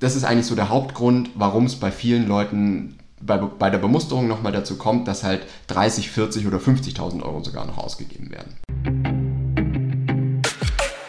das 0.00 0.16
ist 0.16 0.24
eigentlich 0.24 0.46
so 0.46 0.54
der 0.54 0.70
Hauptgrund, 0.70 1.30
warum 1.34 1.66
es 1.66 1.76
bei 1.76 1.90
vielen 1.92 2.26
Leuten 2.26 2.96
bei, 3.20 3.36
bei 3.36 3.68
der 3.68 3.78
Bemusterung 3.78 4.28
nochmal 4.28 4.50
dazu 4.50 4.78
kommt, 4.78 5.06
dass 5.06 5.22
halt 5.22 5.42
30, 5.66 6.10
40 6.10 6.46
oder 6.46 6.56
50.000 6.56 7.22
Euro 7.22 7.44
sogar 7.44 7.66
noch 7.66 7.76
ausgegeben 7.76 8.30
werden. 8.30 8.56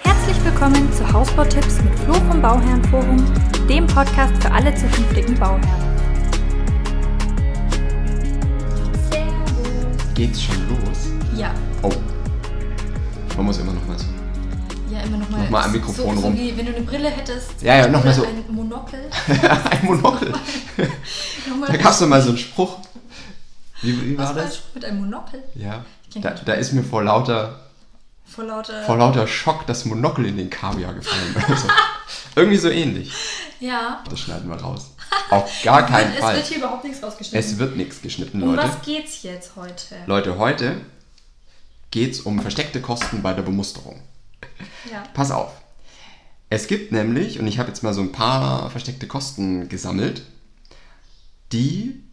Herzlich 0.04 0.44
willkommen 0.44 0.92
zu 0.92 1.10
Hausbautipps 1.10 1.82
mit 1.82 1.98
Flo 2.00 2.14
vom 2.16 2.42
Bauherrenforum, 2.42 3.24
dem 3.70 3.88
Podcast 3.88 4.34
für 4.44 4.52
alle 4.52 4.76
zukünftigen 4.76 5.40
Bauherren. 5.40 5.98
Servus. 9.10 10.14
Geht's 10.16 10.44
schon 10.44 10.58
los? 10.68 11.12
Ja. 11.38 11.54
Oh. 11.82 11.94
Man 13.38 13.46
muss 13.46 13.58
immer 13.58 13.72
noch 13.72 13.88
mal 13.88 13.98
so 13.98 14.21
ja, 14.92 15.00
immer 15.02 15.18
nochmal. 15.18 15.42
Nochmal 15.42 15.64
am 15.64 15.72
Mikrofon 15.72 16.16
so, 16.16 16.22
rum. 16.24 16.36
So 16.36 16.42
wie 16.42 16.58
wenn 16.58 16.66
du 16.66 16.76
eine 16.76 16.86
Brille 16.86 17.10
hättest. 17.10 17.62
Ja, 17.62 17.76
ja, 17.78 17.88
nochmal 17.88 18.14
so. 18.14 18.24
Ein 18.24 18.44
Monokel. 18.50 19.10
ein 19.70 19.86
Monokel. 19.86 20.34
da 21.68 21.78
gab 21.78 21.92
es 21.92 22.00
doch 22.00 22.08
mal 22.08 22.22
so 22.22 22.30
einen 22.30 22.38
Spruch. 22.38 22.80
Wie, 23.82 24.00
wie 24.02 24.18
war 24.18 24.36
Was 24.36 24.44
das? 24.44 24.62
Mit 24.74 24.86
einem 24.86 25.00
Monokel? 25.02 25.44
Ja. 25.56 25.84
Da, 26.16 26.32
da 26.32 26.54
ist 26.54 26.74
mir 26.74 26.84
vor 26.84 27.04
lauter, 27.04 27.60
Vor 28.26 28.44
lauter. 28.44 28.84
vor 28.84 28.98
lauter 28.98 29.26
Schock 29.28 29.66
das 29.66 29.86
Monokel 29.86 30.26
in 30.26 30.38
den 30.38 30.50
Kaviar 30.50 30.94
gefallen. 30.94 31.36
Also, 31.48 31.68
irgendwie 32.36 32.58
so 32.58 32.70
ähnlich. 32.70 33.12
ja. 33.60 34.04
Das 34.10 34.20
schneiden 34.20 34.50
wir 34.50 34.58
raus. 34.58 34.92
Auf 35.30 35.50
gar 35.64 35.86
keinen 35.86 36.14
es 36.14 36.20
Fall. 36.20 36.36
wird 36.36 36.46
hier 36.46 36.58
überhaupt 36.58 36.84
nichts 36.84 37.02
rausgeschnitten. 37.04 37.40
Es 37.52 37.58
wird 37.58 37.76
nichts 37.76 38.02
geschnitten, 38.02 38.42
um 38.44 38.56
Leute. 38.56 38.68
was 38.68 38.82
geht's 38.86 39.24
jetzt 39.24 39.56
heute? 39.56 39.96
Leute, 40.06 40.38
heute 40.38 40.76
geht 41.92 42.12
es 42.14 42.22
um 42.22 42.40
versteckte 42.42 42.82
Kosten 42.82 43.22
bei 43.22 43.34
der 43.34 43.42
Bemusterung. 43.44 44.02
Ja. 44.92 45.04
Pass 45.14 45.32
auf. 45.32 45.52
Es 46.50 46.68
gibt 46.68 46.92
nämlich, 46.92 47.40
und 47.40 47.48
ich 47.48 47.60
habe 47.60 47.70
jetzt 47.70 47.82
mal 47.82 47.94
so 47.94 48.02
ein 48.02 48.12
paar 48.12 48.70
versteckte 48.70 49.08
Kosten 49.08 49.70
gesammelt, 49.70 50.24
die 51.52 52.04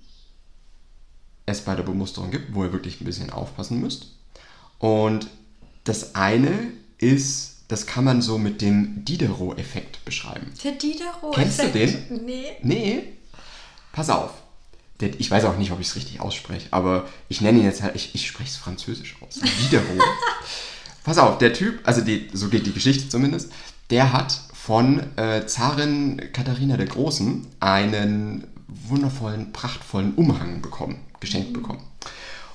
es 1.47 1.63
bei 1.63 1.75
der 1.75 1.83
Bemusterung 1.83 2.31
gibt, 2.31 2.55
wo 2.55 2.65
ihr 2.65 2.73
wirklich 2.73 3.01
ein 3.01 3.05
bisschen 3.05 3.31
aufpassen 3.31 3.81
müsst. 3.81 4.13
Und 4.79 5.29
das 5.85 6.15
eine 6.15 6.73
ist, 6.99 7.65
das 7.69 7.87
kann 7.87 8.05
man 8.05 8.23
so 8.23 8.39
mit 8.39 8.63
dem 8.63 9.05
Diderot-Effekt 9.05 10.05
beschreiben. 10.05 10.53
Der 10.63 10.73
Diderot. 10.73 11.35
Kennst 11.35 11.61
du 11.63 11.69
den? 11.71 12.25
Nee. 12.25 12.57
Nee, 12.63 13.03
pass 13.93 14.11
auf. 14.11 14.31
Der, 15.01 15.19
ich 15.19 15.31
weiß 15.31 15.45
auch 15.45 15.57
nicht, 15.57 15.71
ob 15.71 15.81
ich 15.81 15.89
es 15.89 15.97
richtig 15.97 16.21
ausspreche, 16.21 16.69
aber 16.73 17.09
ich 17.29 17.41
nenne 17.41 17.59
ihn 17.59 17.65
jetzt 17.65 17.83
halt, 17.83 17.95
ich, 17.95 18.15
ich 18.15 18.27
spreche 18.27 18.51
es 18.51 18.57
französisch 18.57 19.17
aus. 19.21 19.41
Diderot. 19.63 19.87
pass 21.05 21.19
auf, 21.19 21.39
der 21.39 21.53
Typ, 21.53 21.81
also 21.85 22.01
die, 22.01 22.29
so 22.33 22.49
geht 22.49 22.67
die 22.67 22.73
Geschichte 22.73 23.09
zumindest, 23.09 23.53
der 23.91 24.13
hat 24.13 24.41
von 24.53 25.17
äh, 25.17 25.47
Zarin 25.47 26.21
Katharina 26.33 26.77
der 26.77 26.87
Großen 26.87 27.47
einen 27.61 28.47
wundervollen, 28.67 29.53
prachtvollen 29.53 30.15
Umhang 30.15 30.61
bekommen, 30.61 31.01
geschenkt 31.21 31.53
bekommen. 31.53 31.81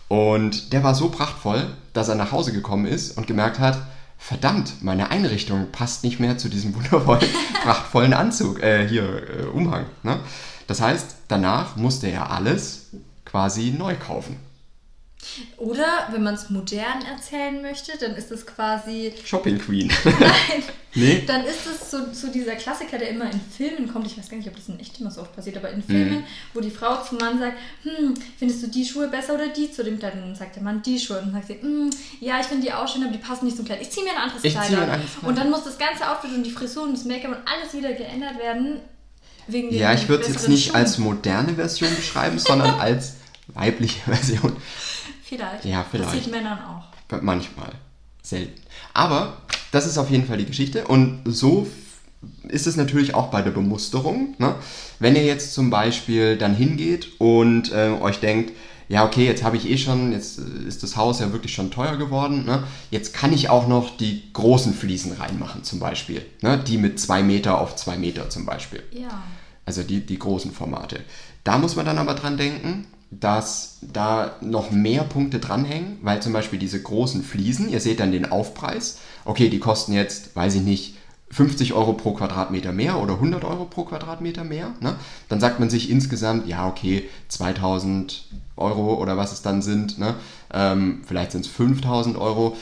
Und 0.08 0.74
der 0.74 0.84
war 0.84 0.94
so 0.94 1.10
prachtvoll, 1.10 1.66
dass 1.94 2.10
er 2.10 2.16
nach 2.16 2.32
Hause 2.32 2.54
gekommen 2.54 2.86
ist 2.86 3.18
und 3.18 3.26
gemerkt 3.26 3.58
hat, 3.58 3.82
verdammt, 4.20 4.84
meine 4.84 5.10
Einrichtung 5.10 5.72
passt 5.72 6.04
nicht 6.04 6.20
mehr 6.20 6.38
zu 6.38 6.50
diesem 6.50 6.76
wundervollen, 6.76 7.28
prachtvollen 7.64 8.14
Anzug, 8.14 8.62
äh, 8.62 8.88
hier, 8.88 9.04
äh, 9.04 9.44
Umhang. 9.46 9.86
Ne? 10.04 10.20
Das 10.68 10.82
heißt, 10.82 11.16
danach 11.28 11.76
musste 11.76 12.08
er 12.08 12.30
alles 12.30 12.92
quasi 13.26 13.72
neu 13.72 13.96
kaufen. 13.96 14.38
Oder 15.58 16.08
wenn 16.12 16.24
man 16.24 16.36
es 16.36 16.50
modern 16.50 17.02
erzählen 17.10 17.62
möchte, 17.62 17.98
dann 18.00 18.16
ist 18.16 18.32
es 18.32 18.46
quasi. 18.46 19.14
Shopping 19.26 19.58
Queen. 19.60 19.92
Nein. 20.04 20.64
nee? 20.96 21.24
Dann 21.26 21.44
ist 21.46 21.66
es 21.66 21.90
so, 21.92 21.98
so 22.12 22.28
dieser 22.28 22.56
Klassiker, 22.56 22.98
der 22.98 23.10
immer 23.10 23.26
in 23.32 23.40
Filmen 23.40 23.92
kommt. 23.92 24.08
Ich 24.08 24.18
weiß 24.18 24.30
gar 24.30 24.38
nicht, 24.38 24.48
ob 24.48 24.56
das 24.56 24.68
in 24.70 24.80
echt 24.80 25.00
immer 25.00 25.10
so 25.12 25.22
oft 25.22 25.36
passiert, 25.36 25.58
aber 25.58 25.70
in 25.70 25.82
Filmen, 25.84 26.20
Mhm. 26.20 26.24
wo 26.54 26.60
die 26.60 26.70
Frau 26.72 27.02
zum 27.04 27.18
Mann 27.18 27.40
sagt: 27.40 27.58
Hm, 27.84 28.14
findest 28.38 28.64
du 28.64 28.68
die 28.68 28.86
Schuhe 28.86 29.08
besser 29.08 29.36
oder 29.36 29.48
die 29.50 29.72
zu 29.72 29.84
dem 29.84 29.98
Kleid? 30.00 30.14
Und 30.16 30.22
dann 30.22 30.36
sagt 30.36 30.56
der 30.56 30.64
Mann 30.64 30.82
die 30.82 31.00
Schuhe. 31.00 31.20
Und 31.20 31.26
dann 31.28 31.34
sagt 31.34 31.48
sie: 31.48 31.62
hm, 31.62 31.90
Ja, 32.20 32.40
ich 32.40 32.48
finde 32.48 32.64
die 32.66 32.74
auch 32.74 32.88
schön, 32.88 33.04
aber 33.04 33.12
die 33.12 33.18
passen 33.20 33.46
nicht 33.46 33.58
zum 33.58 33.66
Kleid. 33.66 33.82
Ich 33.82 33.90
ziehe 33.92 34.04
mir 34.06 34.12
ein 34.12 34.18
anderes 34.24 34.44
Ich 34.44 34.54
Kleid 34.54 34.70
an. 34.70 34.76
ein 34.84 34.90
anderes 34.90 35.12
Kleid. 35.14 35.24
Und 35.30 35.38
dann 35.38 35.50
muss 35.50 35.64
das 35.64 35.78
ganze 35.78 36.10
Outfit 36.10 36.32
und 36.34 36.44
die 36.44 36.52
Frisur 36.52 36.84
und 36.84 36.94
das 36.94 37.06
Make-up 37.06 37.32
und 37.32 37.48
alles 37.48 37.74
wieder 37.74 37.94
geändert 37.94 38.38
werden. 38.38 38.80
Wegen 39.48 39.74
Ja, 39.74 39.94
ich 39.94 40.08
würde 40.08 40.24
es 40.24 40.30
jetzt 40.30 40.48
nicht 40.48 40.68
Schuhen. 40.68 40.76
als 40.76 40.98
moderne 41.00 41.56
Version 41.56 41.94
beschreiben, 41.96 42.40
sondern 42.40 42.70
als 42.80 43.16
weibliche 43.48 44.00
Version. 44.10 44.56
Vielleicht. 45.24 45.66
Ja, 45.66 45.86
vielleicht. 45.90 46.10
Passiert 46.10 46.32
Männern 46.32 46.60
auch. 46.60 47.22
Manchmal. 47.22 47.72
Selten. 48.22 48.62
Aber 48.94 49.38
das 49.72 49.86
ist 49.86 49.98
auf 49.98 50.10
jeden 50.10 50.26
Fall 50.26 50.38
die 50.38 50.46
Geschichte. 50.46 50.88
Und 50.88 51.22
so 51.26 51.68
ist 52.48 52.68
es 52.68 52.76
natürlich 52.76 53.16
auch 53.16 53.28
bei 53.28 53.42
der 53.42 53.52
Bemusterung. 53.52 54.36
Ne? 54.38 54.56
Wenn 55.00 55.16
ihr 55.16 55.26
jetzt 55.26 55.54
zum 55.54 55.70
Beispiel 55.70 56.38
dann 56.38 56.56
hingeht 56.56 57.20
und 57.20 57.72
äh, 57.72 57.90
euch 58.02 58.20
denkt, 58.20 58.54
ja, 58.90 59.06
okay, 59.06 59.26
jetzt 59.26 59.44
habe 59.44 59.58
ich 59.58 59.70
eh 59.70 59.78
schon, 59.78 60.12
jetzt 60.12 60.40
äh, 60.40 60.68
ist 60.68 60.84
das 60.84 60.96
Haus 60.96 61.20
ja 61.20 61.32
wirklich 61.32 61.54
schon 61.54 61.72
teuer 61.72 61.98
geworden. 61.98 62.46
Ne? 62.46 62.64
Jetzt 62.92 63.14
kann 63.14 63.34
ich 63.34 63.50
auch 63.50 63.68
noch 63.68 63.98
die 63.98 64.32
großen 64.34 64.74
Fliesen 64.74 65.14
reinmachen, 65.14 65.64
zum 65.64 65.80
Beispiel. 65.80 66.26
Ne? 66.42 66.58
Die 66.60 66.78
mit 66.78 67.00
zwei 67.00 67.24
Meter 67.24 67.60
auf 67.60 67.76
zwei 67.76 67.98
Meter 67.98 68.30
zum 68.30 68.46
Beispiel. 68.46 68.84
Ja. 68.92 69.24
Also 69.66 69.84
die, 69.84 70.06
die 70.06 70.20
großen 70.20 70.52
Formate. 70.52 71.00
Da 71.44 71.58
muss 71.58 71.76
man 71.76 71.86
dann 71.86 71.98
aber 71.98 72.14
dran 72.14 72.38
denken, 72.38 72.88
dass 73.20 73.80
da 73.82 74.36
noch 74.42 74.72
mehr 74.72 75.04
Punkte 75.04 75.40
dranhängen, 75.40 75.98
weil 76.02 76.22
zum 76.22 76.34
Beispiel 76.34 76.60
diese 76.60 76.82
großen 76.82 77.24
Fliesen, 77.24 77.70
ihr 77.70 77.80
seht 77.80 78.00
dann 78.00 78.12
den 78.12 78.32
Aufpreis, 78.32 79.00
okay, 79.26 79.50
die 79.50 79.60
kosten 79.60 79.94
jetzt, 79.94 80.36
weiß 80.36 80.56
ich 80.56 80.62
nicht, 80.62 80.98
50 81.32 81.74
Euro 81.74 81.94
pro 81.94 82.14
Quadratmeter 82.14 82.72
mehr 82.72 83.02
oder 83.02 83.16
100 83.16 83.44
Euro 83.44 83.66
pro 83.66 83.86
Quadratmeter 83.86 84.44
mehr. 84.44 84.74
Ne? 84.82 84.96
Dann 85.30 85.40
sagt 85.40 85.60
man 85.60 85.70
sich 85.70 85.90
insgesamt, 85.90 86.48
ja, 86.48 86.68
okay, 86.68 87.10
2000 87.30 88.26
Euro 88.56 88.96
oder 89.02 89.18
was 89.18 89.34
es 89.34 89.42
dann 89.42 89.64
sind, 89.64 89.98
ne? 89.98 90.14
ähm, 90.54 91.02
vielleicht 91.06 91.32
sind 91.32 91.46
es 91.46 91.52
5000 91.52 92.18
Euro, 92.18 92.56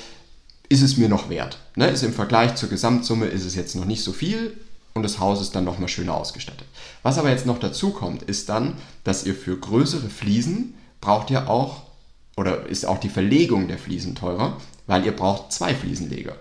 ist 0.69 0.81
es 0.81 0.95
mir 0.95 1.09
noch 1.09 1.29
wert. 1.29 1.59
Ne? 1.75 1.89
Ist 1.89 2.03
im 2.03 2.13
Vergleich 2.13 2.55
zur 2.55 2.69
Gesamtsumme 2.69 3.25
ist 3.25 3.43
es 3.43 3.55
jetzt 3.55 3.75
noch 3.75 3.85
nicht 3.85 4.03
so 4.03 4.13
viel 4.13 4.53
und 4.93 5.03
das 5.03 5.19
Haus 5.19 5.41
ist 5.41 5.55
dann 5.55 5.63
nochmal 5.63 5.89
schöner 5.89 6.15
ausgestattet. 6.15 6.67
Was 7.03 7.17
aber 7.17 7.29
jetzt 7.29 7.45
noch 7.45 7.59
dazu 7.59 7.91
kommt, 7.91 8.23
ist 8.23 8.49
dann, 8.49 8.75
dass 9.03 9.25
ihr 9.25 9.35
für 9.35 9.57
größere 9.57 10.09
Fliesen 10.09 10.75
braucht 10.99 11.29
ihr 11.29 11.49
auch, 11.49 11.83
oder 12.37 12.65
ist 12.67 12.85
auch 12.85 12.99
die 12.99 13.09
Verlegung 13.09 13.67
der 13.67 13.77
Fliesen 13.77 14.15
teurer, 14.15 14.57
weil 14.87 15.05
ihr 15.05 15.15
braucht 15.15 15.51
zwei 15.51 15.73
Fliesenleger. 15.73 16.35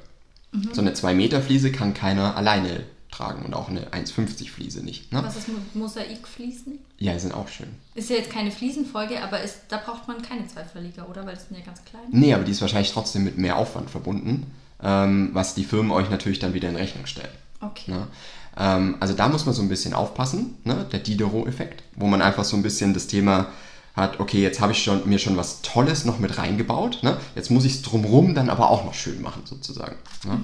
So 0.72 0.80
eine 0.80 0.94
2 0.94 1.14
Meter 1.14 1.40
Fliese 1.42 1.70
kann 1.70 1.94
keiner 1.94 2.36
alleine 2.36 2.84
tragen 3.10 3.44
und 3.44 3.54
auch 3.54 3.68
eine 3.68 3.88
1,50 3.90 4.50
Fliese 4.50 4.84
nicht. 4.84 5.12
Ne? 5.12 5.22
Was 5.22 5.36
ist 5.36 5.48
mit 5.48 5.74
Mosaikfliesen? 5.74 6.78
Ja, 6.98 7.12
die 7.12 7.20
sind 7.20 7.34
auch 7.34 7.48
schön. 7.48 7.68
Ist 7.94 8.10
ja 8.10 8.16
jetzt 8.16 8.30
keine 8.30 8.50
Fliesenfolge, 8.50 9.22
aber 9.22 9.42
ist, 9.42 9.62
da 9.68 9.78
braucht 9.78 10.08
man 10.08 10.22
keine 10.22 10.46
zwei 10.46 10.64
Verleger, 10.64 11.08
oder? 11.08 11.26
Weil 11.26 11.34
das 11.34 11.48
sind 11.48 11.58
ja 11.58 11.64
ganz 11.64 11.84
klein. 11.84 12.02
Nee, 12.10 12.34
aber 12.34 12.44
die 12.44 12.52
ist 12.52 12.60
wahrscheinlich 12.60 12.92
trotzdem 12.92 13.24
mit 13.24 13.38
mehr 13.38 13.56
Aufwand 13.56 13.90
verbunden, 13.90 14.46
ähm, 14.82 15.30
was 15.32 15.54
die 15.54 15.64
Firmen 15.64 15.92
euch 15.92 16.10
natürlich 16.10 16.38
dann 16.38 16.54
wieder 16.54 16.68
in 16.68 16.76
Rechnung 16.76 17.06
stellen. 17.06 17.32
Okay. 17.60 17.90
Ne? 17.90 18.06
Ähm, 18.60 18.96
also 19.00 19.14
da 19.14 19.28
muss 19.28 19.46
man 19.46 19.54
so 19.54 19.62
ein 19.62 19.70
bisschen 19.70 19.94
aufpassen, 19.94 20.58
ne? 20.64 20.86
der 20.92 21.00
Diderot-Effekt, 21.00 21.82
wo 21.96 22.06
man 22.06 22.20
einfach 22.20 22.44
so 22.44 22.56
ein 22.56 22.62
bisschen 22.62 22.92
das 22.92 23.06
Thema 23.06 23.46
hat, 23.96 24.20
okay, 24.20 24.40
jetzt 24.42 24.60
habe 24.60 24.72
ich 24.72 24.82
schon, 24.82 25.08
mir 25.08 25.18
schon 25.18 25.36
was 25.36 25.62
Tolles 25.62 26.04
noch 26.04 26.18
mit 26.18 26.36
reingebaut, 26.36 27.02
ne? 27.02 27.16
jetzt 27.34 27.50
muss 27.50 27.64
ich 27.64 27.76
es 27.76 27.82
drumrum 27.82 28.34
dann 28.34 28.50
aber 28.50 28.68
auch 28.68 28.84
noch 28.84 28.94
schön 28.94 29.22
machen 29.22 29.42
sozusagen. 29.46 29.96
Ne? 30.26 30.38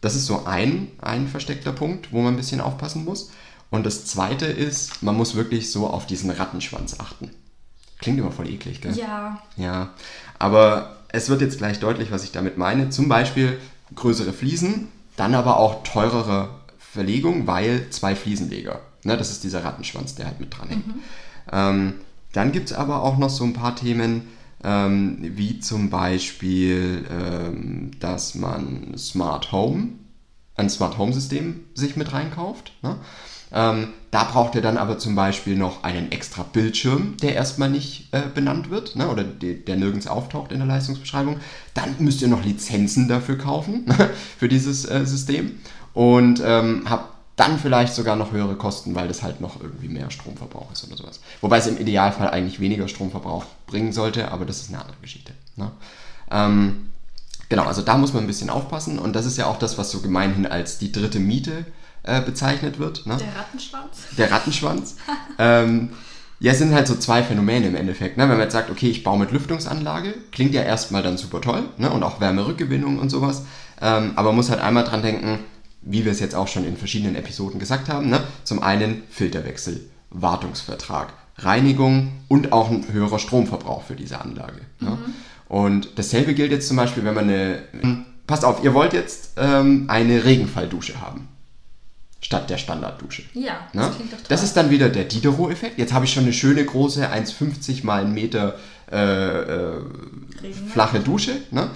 Das 0.00 0.16
ist 0.16 0.26
so 0.26 0.46
ein, 0.46 0.88
ein 1.00 1.28
versteckter 1.28 1.72
Punkt, 1.72 2.12
wo 2.12 2.22
man 2.22 2.34
ein 2.34 2.38
bisschen 2.38 2.60
aufpassen 2.60 3.04
muss. 3.04 3.30
Und 3.70 3.86
das 3.86 4.06
zweite 4.06 4.46
ist, 4.46 5.02
man 5.02 5.16
muss 5.16 5.34
wirklich 5.34 5.70
so 5.70 5.86
auf 5.86 6.06
diesen 6.06 6.30
Rattenschwanz 6.30 6.98
achten. 6.98 7.30
Klingt 7.98 8.18
immer 8.18 8.32
voll 8.32 8.48
eklig, 8.48 8.80
gell? 8.80 8.96
Ja, 8.96 9.42
Ja, 9.56 9.90
aber 10.38 10.96
es 11.08 11.28
wird 11.28 11.40
jetzt 11.40 11.58
gleich 11.58 11.78
deutlich, 11.78 12.10
was 12.10 12.24
ich 12.24 12.32
damit 12.32 12.58
meine. 12.58 12.90
Zum 12.90 13.08
Beispiel 13.08 13.58
größere 13.94 14.32
Fliesen, 14.32 14.88
dann 15.16 15.34
aber 15.34 15.58
auch 15.58 15.84
teurere 15.84 16.48
Verlegung, 16.92 17.46
weil 17.46 17.88
zwei 17.88 18.14
Fliesenleger. 18.14 18.80
Ne, 19.04 19.16
das 19.16 19.30
ist 19.30 19.44
dieser 19.44 19.64
Rattenschwanz, 19.64 20.14
der 20.14 20.26
halt 20.26 20.40
mit 20.40 20.56
dran 20.56 20.68
hängt. 20.68 20.84
Ähm, 21.50 21.94
dann 22.32 22.52
gibt 22.52 22.70
es 22.70 22.76
aber 22.76 23.02
auch 23.02 23.16
noch 23.16 23.30
so 23.30 23.44
ein 23.44 23.54
paar 23.54 23.74
Themen, 23.74 24.28
ähm, 24.62 25.18
wie 25.20 25.58
zum 25.58 25.88
Beispiel, 25.88 27.06
ähm, 27.10 27.92
dass 27.98 28.34
man 28.34 28.96
Smart 28.96 29.52
Home, 29.52 29.88
ein 30.54 30.68
Smart 30.68 30.98
Home 30.98 31.14
System 31.14 31.64
sich 31.74 31.96
mit 31.96 32.12
reinkauft. 32.12 32.74
Ne? 32.82 32.96
Ähm, 33.54 33.88
da 34.10 34.24
braucht 34.24 34.54
ihr 34.54 34.62
dann 34.62 34.76
aber 34.76 34.98
zum 34.98 35.14
Beispiel 35.14 35.56
noch 35.56 35.84
einen 35.84 36.12
extra 36.12 36.42
Bildschirm, 36.42 37.16
der 37.22 37.34
erstmal 37.34 37.70
nicht 37.70 38.08
äh, 38.12 38.22
benannt 38.34 38.70
wird 38.70 38.96
ne? 38.96 39.08
oder 39.08 39.24
de, 39.24 39.62
der 39.62 39.76
nirgends 39.76 40.06
auftaucht 40.06 40.52
in 40.52 40.58
der 40.58 40.68
Leistungsbeschreibung. 40.68 41.38
Dann 41.74 41.96
müsst 41.98 42.20
ihr 42.20 42.28
noch 42.28 42.44
Lizenzen 42.44 43.08
dafür 43.08 43.38
kaufen, 43.38 43.86
für 44.38 44.48
dieses 44.48 44.84
äh, 44.84 45.04
System. 45.06 45.58
Und 45.94 46.42
ähm, 46.44 46.84
habt 46.88 47.12
dann 47.36 47.58
vielleicht 47.58 47.94
sogar 47.94 48.16
noch 48.16 48.32
höhere 48.32 48.56
Kosten, 48.56 48.94
weil 48.94 49.08
das 49.08 49.22
halt 49.22 49.40
noch 49.40 49.60
irgendwie 49.60 49.88
mehr 49.88 50.10
Stromverbrauch 50.10 50.70
ist 50.72 50.86
oder 50.86 50.96
sowas. 50.96 51.20
Wobei 51.40 51.58
es 51.58 51.66
im 51.66 51.78
Idealfall 51.78 52.30
eigentlich 52.30 52.60
weniger 52.60 52.88
Stromverbrauch 52.88 53.44
bringen 53.66 53.92
sollte, 53.92 54.30
aber 54.30 54.44
das 54.44 54.60
ist 54.60 54.68
eine 54.68 54.80
andere 54.80 54.98
Geschichte. 55.00 55.32
Ne? 55.56 55.70
Ähm, 56.30 56.90
genau, 57.48 57.64
also 57.64 57.82
da 57.82 57.96
muss 57.96 58.12
man 58.12 58.24
ein 58.24 58.26
bisschen 58.26 58.50
aufpassen 58.50 58.98
und 58.98 59.14
das 59.14 59.24
ist 59.24 59.38
ja 59.38 59.46
auch 59.46 59.58
das, 59.58 59.78
was 59.78 59.90
so 59.90 60.00
gemeinhin 60.00 60.46
als 60.46 60.78
die 60.78 60.92
dritte 60.92 61.20
Miete 61.20 61.64
äh, 62.02 62.20
bezeichnet 62.20 62.78
wird. 62.78 63.06
Ne? 63.06 63.16
Der 63.16 63.34
Rattenschwanz. 63.34 63.96
Der 64.18 64.30
Rattenschwanz. 64.30 64.96
ähm, 65.38 65.90
ja, 66.38 66.52
es 66.52 66.58
sind 66.58 66.74
halt 66.74 66.86
so 66.86 66.96
zwei 66.96 67.22
Phänomene 67.22 67.68
im 67.68 67.76
Endeffekt. 67.76 68.18
Ne? 68.18 68.24
Wenn 68.24 68.30
man 68.30 68.40
jetzt 68.40 68.52
sagt, 68.52 68.68
okay, 68.68 68.90
ich 68.90 69.04
baue 69.04 69.18
mit 69.18 69.30
Lüftungsanlage, 69.30 70.14
klingt 70.32 70.54
ja 70.54 70.62
erstmal 70.62 71.02
dann 71.02 71.16
super 71.16 71.40
toll 71.40 71.62
ne? 71.78 71.88
und 71.90 72.02
auch 72.02 72.20
Wärmerückgewinnung 72.20 72.98
und 72.98 73.10
sowas. 73.10 73.44
Ähm, 73.80 74.12
aber 74.16 74.28
man 74.28 74.36
muss 74.36 74.50
halt 74.50 74.60
einmal 74.60 74.84
dran 74.84 75.02
denken, 75.02 75.38
wie 75.82 76.04
wir 76.04 76.12
es 76.12 76.20
jetzt 76.20 76.34
auch 76.34 76.48
schon 76.48 76.64
in 76.64 76.76
verschiedenen 76.76 77.16
Episoden 77.16 77.58
gesagt 77.58 77.88
haben. 77.88 78.08
Ne? 78.08 78.22
Zum 78.44 78.62
einen 78.62 79.02
Filterwechsel, 79.10 79.80
Wartungsvertrag, 80.10 81.12
Reinigung 81.38 82.12
und 82.28 82.52
auch 82.52 82.70
ein 82.70 82.84
höherer 82.92 83.18
Stromverbrauch 83.18 83.82
für 83.84 83.96
diese 83.96 84.20
Anlage. 84.20 84.60
Ne? 84.80 84.90
Mhm. 84.90 85.14
Und 85.48 85.88
dasselbe 85.96 86.34
gilt 86.34 86.52
jetzt 86.52 86.68
zum 86.68 86.76
Beispiel, 86.76 87.04
wenn 87.04 87.14
man 87.14 87.28
eine... 87.28 87.62
Passt 88.26 88.44
auf, 88.44 88.62
ihr 88.62 88.72
wollt 88.72 88.92
jetzt 88.92 89.32
ähm, 89.36 89.86
eine 89.88 90.24
Regenfalldusche 90.24 91.00
haben 91.00 91.28
statt 92.22 92.48
der 92.48 92.56
Standarddusche. 92.56 93.24
Ja, 93.34 93.68
das 93.74 93.88
ne? 93.88 93.94
klingt 93.96 94.12
doch 94.12 94.18
toll. 94.18 94.26
Das 94.28 94.42
ist 94.42 94.56
dann 94.56 94.70
wieder 94.70 94.88
der 94.88 95.04
Diderot-Effekt. 95.04 95.78
Jetzt 95.78 95.92
habe 95.92 96.04
ich 96.04 96.12
schon 96.12 96.22
eine 96.22 96.32
schöne 96.32 96.64
große 96.64 97.10
1,50 97.10 97.84
mal 97.84 98.04
1 98.04 98.14
Meter 98.14 98.54
äh, 98.90 99.40
äh, 99.40 99.80
flache 100.68 101.00
Dusche. 101.00 101.32
Ne? 101.50 101.70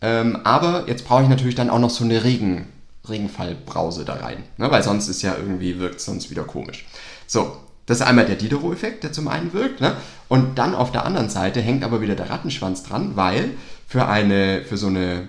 Ähm, 0.00 0.40
aber 0.44 0.88
jetzt 0.88 1.06
brauche 1.06 1.22
ich 1.22 1.28
natürlich 1.28 1.54
dann 1.54 1.70
auch 1.70 1.78
noch 1.78 1.90
so 1.90 2.04
eine 2.04 2.24
Regen, 2.24 2.66
Regenfallbrause 3.08 4.04
da 4.04 4.14
rein. 4.14 4.44
Ne? 4.56 4.70
Weil 4.70 4.82
sonst 4.82 5.08
ist 5.08 5.22
ja 5.22 5.34
irgendwie, 5.36 5.78
wirkt 5.78 5.96
es 5.96 6.04
sonst 6.04 6.30
wieder 6.30 6.44
komisch. 6.44 6.86
So, 7.26 7.56
das 7.86 8.00
ist 8.00 8.06
einmal 8.06 8.26
der 8.26 8.36
Diderot-Effekt, 8.36 9.02
der 9.02 9.12
zum 9.12 9.28
einen 9.28 9.52
wirkt. 9.52 9.80
Ne? 9.80 9.94
Und 10.28 10.58
dann 10.58 10.74
auf 10.74 10.92
der 10.92 11.04
anderen 11.04 11.28
Seite 11.28 11.60
hängt 11.60 11.84
aber 11.84 12.00
wieder 12.00 12.14
der 12.14 12.30
Rattenschwanz 12.30 12.84
dran, 12.84 13.16
weil 13.16 13.50
für, 13.88 14.06
eine, 14.06 14.62
für 14.62 14.76
so 14.76 14.86
eine 14.86 15.26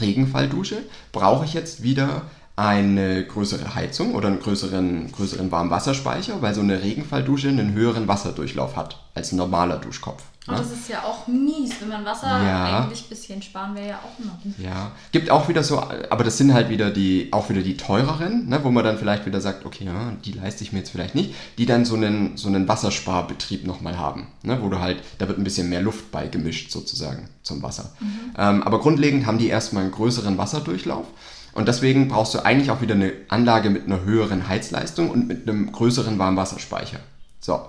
Regenfalldusche 0.00 0.78
brauche 1.12 1.44
ich 1.44 1.54
jetzt 1.54 1.82
wieder 1.82 2.22
eine 2.56 3.24
größere 3.26 3.74
Heizung 3.74 4.14
oder 4.14 4.28
einen 4.28 4.40
größeren, 4.40 5.12
größeren 5.12 5.52
Warmwasserspeicher, 5.52 6.40
weil 6.40 6.54
so 6.54 6.62
eine 6.62 6.82
Regenfalldusche 6.82 7.48
einen 7.48 7.74
höheren 7.74 8.08
Wasserdurchlauf 8.08 8.76
hat 8.76 9.04
als 9.14 9.32
ein 9.32 9.36
normaler 9.36 9.76
Duschkopf. 9.76 10.24
Und 10.46 10.54
ne? 10.54 10.60
das 10.60 10.70
ist 10.70 10.88
ja 10.88 11.02
auch 11.02 11.26
mies, 11.26 11.74
wenn 11.80 11.88
man 11.88 12.04
Wasser 12.04 12.26
ja. 12.26 12.78
eigentlich 12.78 13.02
ein 13.02 13.08
bisschen 13.08 13.42
sparen 13.42 13.74
wäre 13.74 13.88
ja 13.88 13.98
auch 13.98 14.24
noch. 14.24 14.38
Ja, 14.58 14.92
gibt 15.10 15.30
auch 15.30 15.48
wieder 15.48 15.64
so, 15.64 15.80
aber 15.80 16.22
das 16.22 16.38
sind 16.38 16.54
halt 16.54 16.68
wieder 16.68 16.90
die, 16.90 17.28
auch 17.32 17.48
wieder 17.48 17.62
die 17.62 17.76
teureren, 17.76 18.48
ne, 18.48 18.60
wo 18.62 18.70
man 18.70 18.84
dann 18.84 18.96
vielleicht 18.98 19.26
wieder 19.26 19.40
sagt, 19.40 19.66
okay, 19.66 19.84
ja, 19.84 20.12
die 20.24 20.32
leiste 20.32 20.62
ich 20.62 20.72
mir 20.72 20.78
jetzt 20.78 20.90
vielleicht 20.90 21.14
nicht, 21.14 21.34
die 21.58 21.66
dann 21.66 21.84
so 21.84 21.96
einen, 21.96 22.36
so 22.36 22.48
einen 22.48 22.68
Wassersparbetrieb 22.68 23.66
nochmal 23.66 23.98
haben, 23.98 24.28
ne, 24.42 24.58
wo 24.62 24.68
du 24.68 24.78
halt, 24.78 25.02
da 25.18 25.26
wird 25.26 25.38
ein 25.38 25.44
bisschen 25.44 25.68
mehr 25.68 25.82
Luft 25.82 26.12
beigemischt 26.12 26.70
sozusagen 26.70 27.28
zum 27.42 27.62
Wasser. 27.62 27.92
Mhm. 27.98 28.06
Ähm, 28.38 28.62
aber 28.62 28.78
grundlegend 28.80 29.26
haben 29.26 29.38
die 29.38 29.48
erstmal 29.48 29.82
einen 29.82 29.92
größeren 29.92 30.38
Wasserdurchlauf 30.38 31.06
und 31.54 31.66
deswegen 31.66 32.06
brauchst 32.06 32.34
du 32.34 32.44
eigentlich 32.44 32.70
auch 32.70 32.82
wieder 32.82 32.94
eine 32.94 33.12
Anlage 33.28 33.70
mit 33.70 33.86
einer 33.86 34.04
höheren 34.04 34.46
Heizleistung 34.46 35.10
und 35.10 35.26
mit 35.26 35.48
einem 35.48 35.72
größeren 35.72 36.18
Warmwasserspeicher. 36.18 37.00
So. 37.40 37.68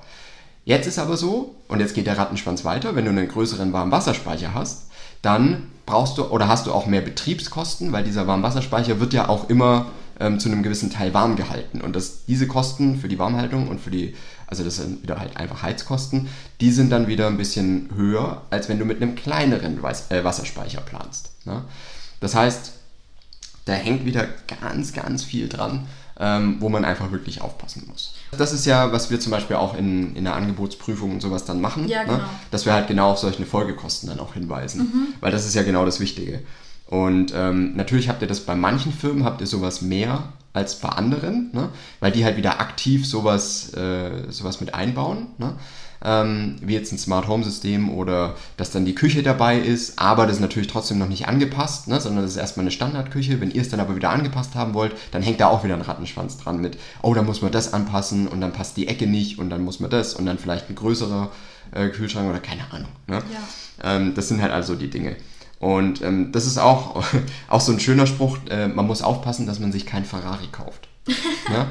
Jetzt 0.68 0.86
ist 0.86 1.00
aber 1.00 1.16
so, 1.16 1.56
und 1.70 1.80
jetzt 1.80 1.96
geht 1.96 2.08
der 2.08 2.18
Rattenschwanz 2.18 2.66
weiter, 2.66 2.94
wenn 2.94 3.06
du 3.06 3.12
einen 3.12 3.30
größeren 3.30 3.72
Warmwasserspeicher 3.72 4.54
hast, 4.54 4.88
dann 5.22 5.72
brauchst 5.86 6.18
du 6.18 6.26
oder 6.26 6.50
hast 6.50 6.68
du 6.68 6.74
auch 6.74 6.88
mehr 6.88 7.00
Betriebskosten, 7.00 7.94
weil 7.94 8.04
dieser 8.04 8.28
Warmwasserspeicher 8.28 9.00
wird 9.00 9.14
ja 9.14 9.30
auch 9.30 9.50
immer 9.50 9.86
ähm, 10.20 10.42
zu 10.42 10.50
einem 10.50 10.64
gewissen 10.64 10.90
Teil 10.90 11.14
warm 11.14 11.38
gehalten. 11.38 11.80
Und 11.80 11.96
das, 11.96 12.26
diese 12.26 12.48
Kosten 12.48 13.00
für 13.00 13.08
die 13.08 13.18
Warmhaltung 13.18 13.70
und 13.70 13.80
für 13.80 13.92
die, 13.92 14.14
also 14.46 14.66
das 14.66 14.76
sind 14.76 15.04
wieder 15.04 15.22
halt 15.22 15.38
einfach 15.38 15.64
Heizkosten, 15.64 16.28
die 16.60 16.74
sind 16.74 16.90
dann 16.90 17.08
wieder 17.08 17.28
ein 17.28 17.38
bisschen 17.38 17.88
höher, 17.96 18.42
als 18.50 18.68
wenn 18.68 18.78
du 18.78 18.84
mit 18.84 19.02
einem 19.02 19.16
kleineren 19.16 19.78
äh, 20.10 20.24
Wasserspeicher 20.26 20.82
planst. 20.82 21.32
Ne? 21.46 21.64
Das 22.20 22.36
heißt, 22.36 22.74
da 23.64 23.72
hängt 23.72 24.04
wieder 24.04 24.28
ganz, 24.60 24.92
ganz 24.92 25.24
viel 25.24 25.48
dran, 25.48 25.88
ähm, 26.20 26.58
wo 26.60 26.70
man 26.70 26.86
einfach 26.86 27.12
wirklich 27.12 27.42
aufpassen 27.42 27.84
muss. 27.90 28.14
Das 28.32 28.54
ist 28.54 28.66
ja, 28.66 28.92
was 28.92 29.10
wir 29.10 29.20
zum 29.20 29.32
Beispiel 29.32 29.56
auch 29.56 29.78
in, 29.78 30.16
in 30.16 30.24
der 30.24 30.36
Angebotsprüfung 30.36 31.12
und 31.12 31.22
sowas 31.22 31.46
dann 31.46 31.62
machen, 31.62 31.88
ja, 31.88 32.00
ne? 32.00 32.06
genau. 32.06 32.18
ne? 32.20 32.30
dass 32.52 32.66
wir 32.66 32.74
halt 32.74 32.88
genau 32.88 33.12
auf 33.12 33.20
solche 33.20 33.46
Folgekosten 33.46 34.10
dann 34.10 34.20
auch 34.20 34.34
hinweisen, 34.34 34.82
mhm. 34.82 35.08
weil 35.22 35.32
das 35.32 35.46
ist 35.46 35.54
ja 35.54 35.64
genau 35.64 35.86
das 35.86 36.00
Wichtige. 36.00 36.42
Und 36.88 37.34
ähm, 37.36 37.76
natürlich 37.76 38.10
habt 38.10 38.22
ihr 38.22 38.28
das 38.28 38.40
bei 38.40 38.56
manchen 38.56 38.94
Firmen, 38.94 39.26
habt 39.26 39.42
ihr 39.42 39.48
sowas 39.48 39.82
mehr 39.82 40.24
als 40.58 40.80
bei 40.80 40.90
anderen, 40.90 41.50
ne? 41.54 41.70
weil 42.00 42.12
die 42.12 42.26
halt 42.26 42.38
wieder 42.38 42.60
aktiv 42.60 43.08
sowas, 43.08 43.74
äh, 43.74 44.30
sowas 44.30 44.60
mit 44.60 44.74
einbauen. 44.74 45.28
Ne? 45.38 45.54
ähm, 46.04 46.58
wie 46.62 46.74
jetzt 46.74 46.92
ein 46.92 46.98
Smart 46.98 47.28
Home 47.28 47.44
System 47.44 47.90
oder 47.90 48.36
dass 48.58 48.72
dann 48.72 48.86
die 48.86 48.96
Küche 48.96 49.24
dabei 49.24 49.58
ist, 49.58 50.00
aber 50.00 50.26
das 50.26 50.38
ist 50.38 50.42
natürlich 50.42 50.68
trotzdem 50.68 50.98
noch 50.98 51.08
nicht 51.08 51.28
angepasst, 51.28 51.88
ne, 51.88 52.00
sondern 52.00 52.24
das 52.24 52.32
ist 52.32 52.38
erstmal 52.38 52.64
eine 52.64 52.72
Standardküche. 52.72 53.42
Wenn 53.42 53.52
ihr 53.52 53.62
es 53.62 53.70
dann 53.70 53.80
aber 53.80 53.96
wieder 53.96 54.10
angepasst 54.10 54.56
haben 54.56 54.74
wollt, 54.74 54.94
dann 55.12 55.22
hängt 55.22 55.40
da 55.40 55.48
auch 55.48 55.64
wieder 55.64 55.74
ein 55.74 55.82
Rattenschwanz 55.82 56.38
dran 56.38 56.62
mit, 56.62 56.78
oh, 57.02 57.14
da 57.14 57.24
muss 57.24 57.42
man 57.42 57.52
das 57.52 57.74
anpassen 57.74 58.28
und 58.28 58.42
dann 58.42 58.54
passt 58.54 58.78
die 58.78 58.88
Ecke 58.88 59.08
nicht 59.08 59.40
und 59.40 59.50
dann 59.50 59.64
muss 59.64 59.80
man 59.80 59.90
das 59.90 60.14
und 60.14 60.26
dann 60.26 60.38
vielleicht 60.38 60.70
ein 60.70 60.76
größerer 60.76 61.32
äh, 61.72 61.90
Kühlschrank 61.90 62.30
oder 62.30 62.40
keine 62.40 62.72
Ahnung. 62.72 62.90
Ne? 63.08 63.18
Ja. 63.18 63.96
Ähm, 63.96 64.14
das 64.16 64.28
sind 64.28 64.42
halt 64.42 64.52
also 64.52 64.76
die 64.76 64.90
Dinge. 64.90 65.16
Und 65.60 66.02
ähm, 66.02 66.32
das 66.32 66.46
ist 66.46 66.58
auch, 66.58 67.04
auch 67.48 67.62
so 67.62 67.72
ein 67.72 67.80
schöner 67.80 68.08
Spruch, 68.08 68.38
äh, 68.50 68.68
man 68.68 68.88
muss 68.88 69.02
aufpassen, 69.02 69.48
dass 69.48 69.60
man 69.60 69.72
sich 69.72 69.86
kein 69.86 70.06
Ferrari 70.06 70.48
kauft. 70.52 70.88
ne? 71.50 71.68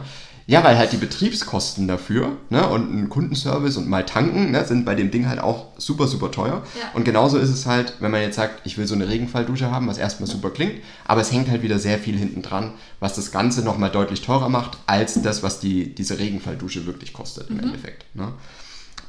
Ja, 0.49 0.63
weil 0.63 0.79
halt 0.79 0.93
die 0.93 0.97
Betriebskosten 0.97 1.89
dafür 1.89 2.37
ne, 2.51 2.69
und 2.69 2.95
ein 2.95 3.09
Kundenservice 3.09 3.77
und 3.77 3.89
mal 3.89 4.07
tanken 4.07 4.53
ne, 4.53 4.65
sind 4.65 4.85
bei 4.85 4.95
dem 4.95 5.11
Ding 5.11 5.29
halt 5.29 5.41
auch 5.41 5.73
super, 5.77 6.07
super 6.07 6.31
teuer. 6.31 6.63
Ja. 6.81 6.91
Und 6.95 7.05
genauso 7.05 7.37
ist 7.37 7.51
es 7.51 7.67
halt, 7.67 7.95
wenn 7.99 8.13
man 8.13 8.21
jetzt 8.21 8.37
sagt, 8.37 8.65
ich 8.65 8.79
will 8.79 8.87
so 8.87 8.95
eine 8.95 9.09
Regenfalldusche 9.09 9.73
haben, 9.73 9.89
was 9.89 9.99
erstmal 9.99 10.31
super 10.31 10.51
klingt, 10.51 10.75
aber 11.05 11.21
es 11.21 11.33
hängt 11.33 11.51
halt 11.51 11.63
wieder 11.63 11.81
sehr 11.81 11.99
viel 11.99 12.17
hinten 12.17 12.43
dran, 12.43 12.75
was 13.01 13.15
das 13.15 13.33
Ganze 13.33 13.63
nochmal 13.63 13.91
deutlich 13.91 14.23
teurer 14.23 14.49
macht, 14.49 14.79
als 14.87 15.21
das, 15.21 15.43
was 15.43 15.59
die, 15.59 15.93
diese 15.93 16.21
Regenfalldusche 16.21 16.87
wirklich 16.87 17.13
kostet 17.13 17.51
im 17.51 17.57
mhm. 17.57 17.65
Endeffekt. 17.65 18.05
Ne? 18.15 18.33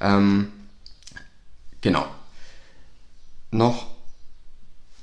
Ähm, 0.01 0.47
genau. 1.81 2.07
Noch 3.51 3.85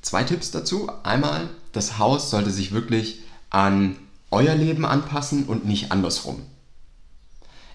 zwei 0.05 0.23
Tipps 0.23 0.51
dazu. 0.51 0.91
Einmal, 1.03 1.49
das 1.73 1.99
Haus 1.99 2.31
sollte 2.31 2.51
sich 2.51 2.73
wirklich 2.73 3.21
an 3.51 3.97
euer 4.31 4.55
Leben 4.55 4.85
anpassen 4.85 5.45
und 5.45 5.67
nicht 5.67 5.93
andersrum. 5.93 6.43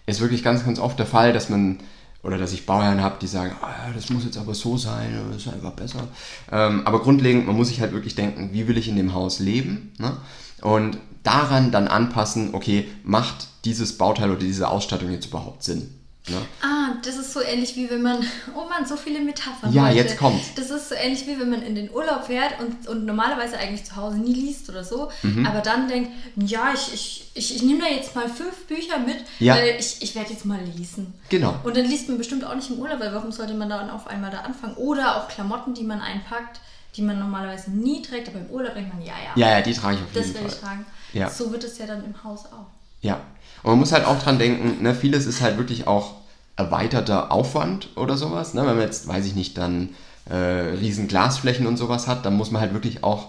Ist 0.05 0.21
wirklich 0.21 0.43
ganz, 0.43 0.63
ganz 0.63 0.79
oft 0.79 0.97
der 0.97 1.05
Fall, 1.05 1.33
dass 1.33 1.49
man 1.49 1.79
oder 2.21 2.37
dass 2.37 2.51
ich 2.51 2.65
Bauherren 2.65 3.01
habe, 3.01 3.15
die 3.21 3.27
sagen, 3.27 3.55
oh, 3.61 3.93
das 3.93 4.09
muss 4.09 4.25
jetzt 4.25 4.37
aber 4.37 4.53
so 4.53 4.77
sein, 4.77 5.17
das 5.31 5.43
ist 5.43 5.53
einfach 5.53 5.71
besser. 5.71 6.07
Ähm, 6.51 6.81
aber 6.85 7.01
grundlegend, 7.01 7.47
man 7.47 7.55
muss 7.55 7.69
sich 7.69 7.79
halt 7.79 7.93
wirklich 7.93 8.15
denken, 8.15 8.49
wie 8.51 8.67
will 8.67 8.77
ich 8.77 8.89
in 8.89 8.97
dem 8.97 9.13
Haus 9.13 9.39
leben? 9.39 9.93
Ne? 9.99 10.17
Und 10.61 10.97
daran 11.23 11.71
dann 11.71 11.87
anpassen, 11.87 12.53
okay, 12.53 12.89
macht 13.03 13.47
dieses 13.63 13.97
Bauteil 13.97 14.31
oder 14.31 14.39
diese 14.39 14.67
Ausstattung 14.67 15.11
jetzt 15.11 15.27
überhaupt 15.27 15.63
Sinn? 15.63 15.98
Ne? 16.29 16.41
Ah, 16.61 16.95
das 17.03 17.17
ist 17.17 17.33
so 17.33 17.41
ähnlich 17.41 17.75
wie 17.75 17.89
wenn 17.89 18.01
man, 18.01 18.17
oh 18.55 18.67
man, 18.69 18.85
so 18.85 18.95
viele 18.95 19.19
Metaphern. 19.19 19.73
Ja, 19.73 19.87
heute. 19.87 19.97
jetzt 19.97 20.17
kommt. 20.17 20.41
Das 20.55 20.69
ist 20.69 20.89
so 20.89 20.95
ähnlich 20.95 21.25
wie 21.27 21.39
wenn 21.39 21.49
man 21.49 21.61
in 21.61 21.75
den 21.75 21.91
Urlaub 21.91 22.25
fährt 22.25 22.59
und, 22.59 22.87
und 22.87 23.05
normalerweise 23.05 23.57
eigentlich 23.57 23.85
zu 23.85 23.95
Hause 23.95 24.17
nie 24.17 24.33
liest 24.33 24.69
oder 24.69 24.83
so, 24.83 25.11
mhm. 25.23 25.45
aber 25.45 25.61
dann 25.61 25.87
denkt, 25.87 26.11
ja, 26.35 26.73
ich, 26.73 26.93
ich, 26.93 27.31
ich, 27.33 27.55
ich 27.55 27.63
nehme 27.63 27.79
da 27.79 27.87
jetzt 27.87 28.15
mal 28.15 28.27
fünf 28.29 28.65
Bücher 28.67 28.99
mit, 28.99 29.17
ja. 29.39 29.55
weil 29.55 29.75
ich, 29.79 30.01
ich 30.01 30.15
werde 30.15 30.31
jetzt 30.31 30.45
mal 30.45 30.59
lesen. 30.75 31.13
Genau. 31.29 31.55
Und 31.63 31.77
dann 31.77 31.85
liest 31.85 32.07
man 32.07 32.17
bestimmt 32.17 32.43
auch 32.43 32.55
nicht 32.55 32.69
im 32.69 32.79
Urlaub, 32.79 32.99
weil 32.99 33.13
warum 33.13 33.31
sollte 33.31 33.53
man 33.53 33.69
dann 33.69 33.89
auf 33.89 34.07
einmal 34.07 34.31
da 34.31 34.41
anfangen? 34.41 34.75
Oder 34.75 35.17
auch 35.17 35.27
Klamotten, 35.27 35.73
die 35.73 35.83
man 35.83 36.01
einpackt, 36.01 36.59
die 36.95 37.01
man 37.01 37.19
normalerweise 37.19 37.71
nie 37.71 38.01
trägt, 38.01 38.29
aber 38.29 38.39
im 38.39 38.49
Urlaub 38.49 38.73
denkt 38.73 38.93
man, 38.93 39.03
ja, 39.05 39.13
ja. 39.13 39.41
Ja, 39.41 39.57
ja, 39.57 39.61
die 39.61 39.73
trage 39.73 39.95
ich 39.95 40.01
auf 40.01 40.13
jeden 40.13 40.31
das 40.31 40.31
Fall. 40.31 40.33
Das 40.33 40.41
werde 40.41 40.55
ich 40.55 40.59
tragen. 40.59 40.85
Ja. 41.13 41.29
So 41.29 41.51
wird 41.51 41.63
es 41.63 41.77
ja 41.77 41.85
dann 41.85 42.03
im 42.03 42.23
Haus 42.23 42.45
auch. 42.45 42.67
Ja. 43.01 43.21
Und 43.63 43.71
man 43.71 43.79
muss 43.79 43.91
halt 43.91 44.05
auch 44.05 44.21
dran 44.21 44.39
denken, 44.39 44.83
ne, 44.83 44.95
vieles 44.95 45.25
ist 45.25 45.41
halt 45.41 45.57
wirklich 45.57 45.87
auch 45.87 46.15
erweiterter 46.55 47.31
Aufwand 47.31 47.89
oder 47.95 48.17
sowas. 48.17 48.53
Ne? 48.53 48.61
Wenn 48.61 48.75
man 48.75 48.81
jetzt, 48.81 49.07
weiß 49.07 49.25
ich 49.25 49.35
nicht, 49.35 49.57
dann 49.57 49.89
äh, 50.29 50.35
riesen 50.35 51.07
Glasflächen 51.07 51.65
und 51.65 51.77
sowas 51.77 52.07
hat, 52.07 52.25
dann 52.25 52.35
muss 52.35 52.51
man 52.51 52.61
halt 52.61 52.73
wirklich 52.73 53.03
auch, 53.03 53.27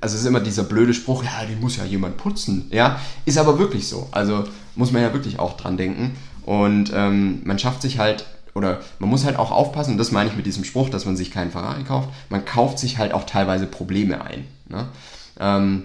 also 0.00 0.14
es 0.14 0.22
ist 0.22 0.26
immer 0.26 0.40
dieser 0.40 0.62
blöde 0.62 0.94
Spruch, 0.94 1.24
ja, 1.24 1.44
die 1.48 1.56
muss 1.56 1.76
ja 1.76 1.84
jemand 1.84 2.16
putzen. 2.16 2.68
Ja, 2.70 3.00
ist 3.24 3.38
aber 3.38 3.58
wirklich 3.58 3.88
so. 3.88 4.08
Also 4.12 4.44
muss 4.76 4.92
man 4.92 5.02
ja 5.02 5.12
wirklich 5.12 5.38
auch 5.38 5.56
dran 5.56 5.76
denken. 5.76 6.16
Und 6.44 6.92
ähm, 6.94 7.40
man 7.44 7.58
schafft 7.58 7.82
sich 7.82 7.98
halt, 7.98 8.26
oder 8.54 8.80
man 8.98 9.10
muss 9.10 9.24
halt 9.24 9.36
auch 9.38 9.50
aufpassen, 9.50 9.92
und 9.92 9.98
das 9.98 10.12
meine 10.12 10.30
ich 10.30 10.36
mit 10.36 10.46
diesem 10.46 10.64
Spruch, 10.64 10.88
dass 10.88 11.04
man 11.04 11.16
sich 11.16 11.30
keinen 11.30 11.50
Ferrari 11.50 11.84
kauft, 11.84 12.10
man 12.28 12.44
kauft 12.44 12.78
sich 12.78 12.98
halt 12.98 13.12
auch 13.12 13.24
teilweise 13.24 13.66
Probleme 13.66 14.22
ein. 14.22 14.44
Ne? 14.68 14.86
Ähm, 15.40 15.84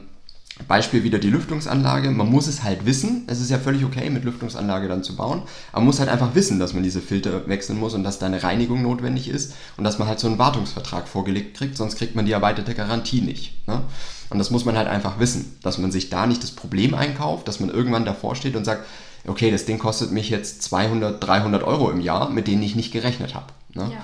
Beispiel 0.68 1.04
wieder 1.04 1.20
die 1.20 1.30
Lüftungsanlage. 1.30 2.10
Man 2.12 2.30
muss 2.30 2.48
es 2.48 2.64
halt 2.64 2.86
wissen. 2.86 3.24
Es 3.28 3.40
ist 3.40 3.50
ja 3.50 3.60
völlig 3.60 3.86
okay, 3.86 4.10
mit 4.10 4.24
Lüftungsanlage 4.24 4.88
dann 4.88 5.04
zu 5.04 5.16
bauen. 5.16 5.44
Aber 5.72 5.82
man 5.82 5.86
muss 5.86 6.00
halt 6.00 6.10
einfach 6.10 6.36
wissen, 6.36 6.60
dass 6.60 6.74
man 6.74 6.84
diese 6.84 7.02
Filter 7.02 7.48
wechseln 7.48 7.80
muss 7.80 7.94
und 7.94 8.04
dass 8.04 8.20
da 8.20 8.26
eine 8.26 8.44
Reinigung 8.44 8.82
notwendig 8.82 9.30
ist 9.30 9.54
und 9.78 9.84
dass 9.84 10.00
man 10.00 10.08
halt 10.08 10.20
so 10.20 10.28
einen 10.28 10.40
Wartungsvertrag 10.40 11.08
vorgelegt 11.08 11.58
kriegt, 11.58 11.78
sonst 11.78 11.98
kriegt 11.98 12.16
man 12.16 12.26
die 12.26 12.32
erweiterte 12.32 12.74
Garantie 12.74 13.22
nicht. 13.22 13.68
Ne? 13.68 13.82
Und 14.30 14.40
das 14.40 14.52
muss 14.52 14.66
man 14.66 14.78
halt 14.78 14.88
einfach 14.88 15.20
wissen, 15.20 15.58
dass 15.64 15.78
man 15.78 15.92
sich 15.92 16.10
da 16.10 16.26
nicht 16.26 16.44
das 16.44 16.52
Problem 16.52 16.94
einkauft, 16.94 17.48
dass 17.48 17.60
man 17.60 17.70
irgendwann 17.70 18.06
davor 18.06 18.36
steht 18.36 18.56
und 18.56 18.66
sagt, 18.66 18.86
okay, 19.26 19.52
das 19.52 19.66
Ding 19.66 19.80
kostet 19.80 20.12
mich 20.12 20.30
jetzt 20.30 20.64
200, 20.64 21.26
300 21.26 21.64
Euro 21.64 21.92
im 21.92 22.02
Jahr, 22.02 22.30
mit 22.30 22.48
denen 22.48 22.64
ich 22.64 22.76
nicht 22.76 22.92
gerechnet 22.92 23.36
habe. 23.36 23.48
Ne? 23.74 23.92
Ja. 23.94 24.02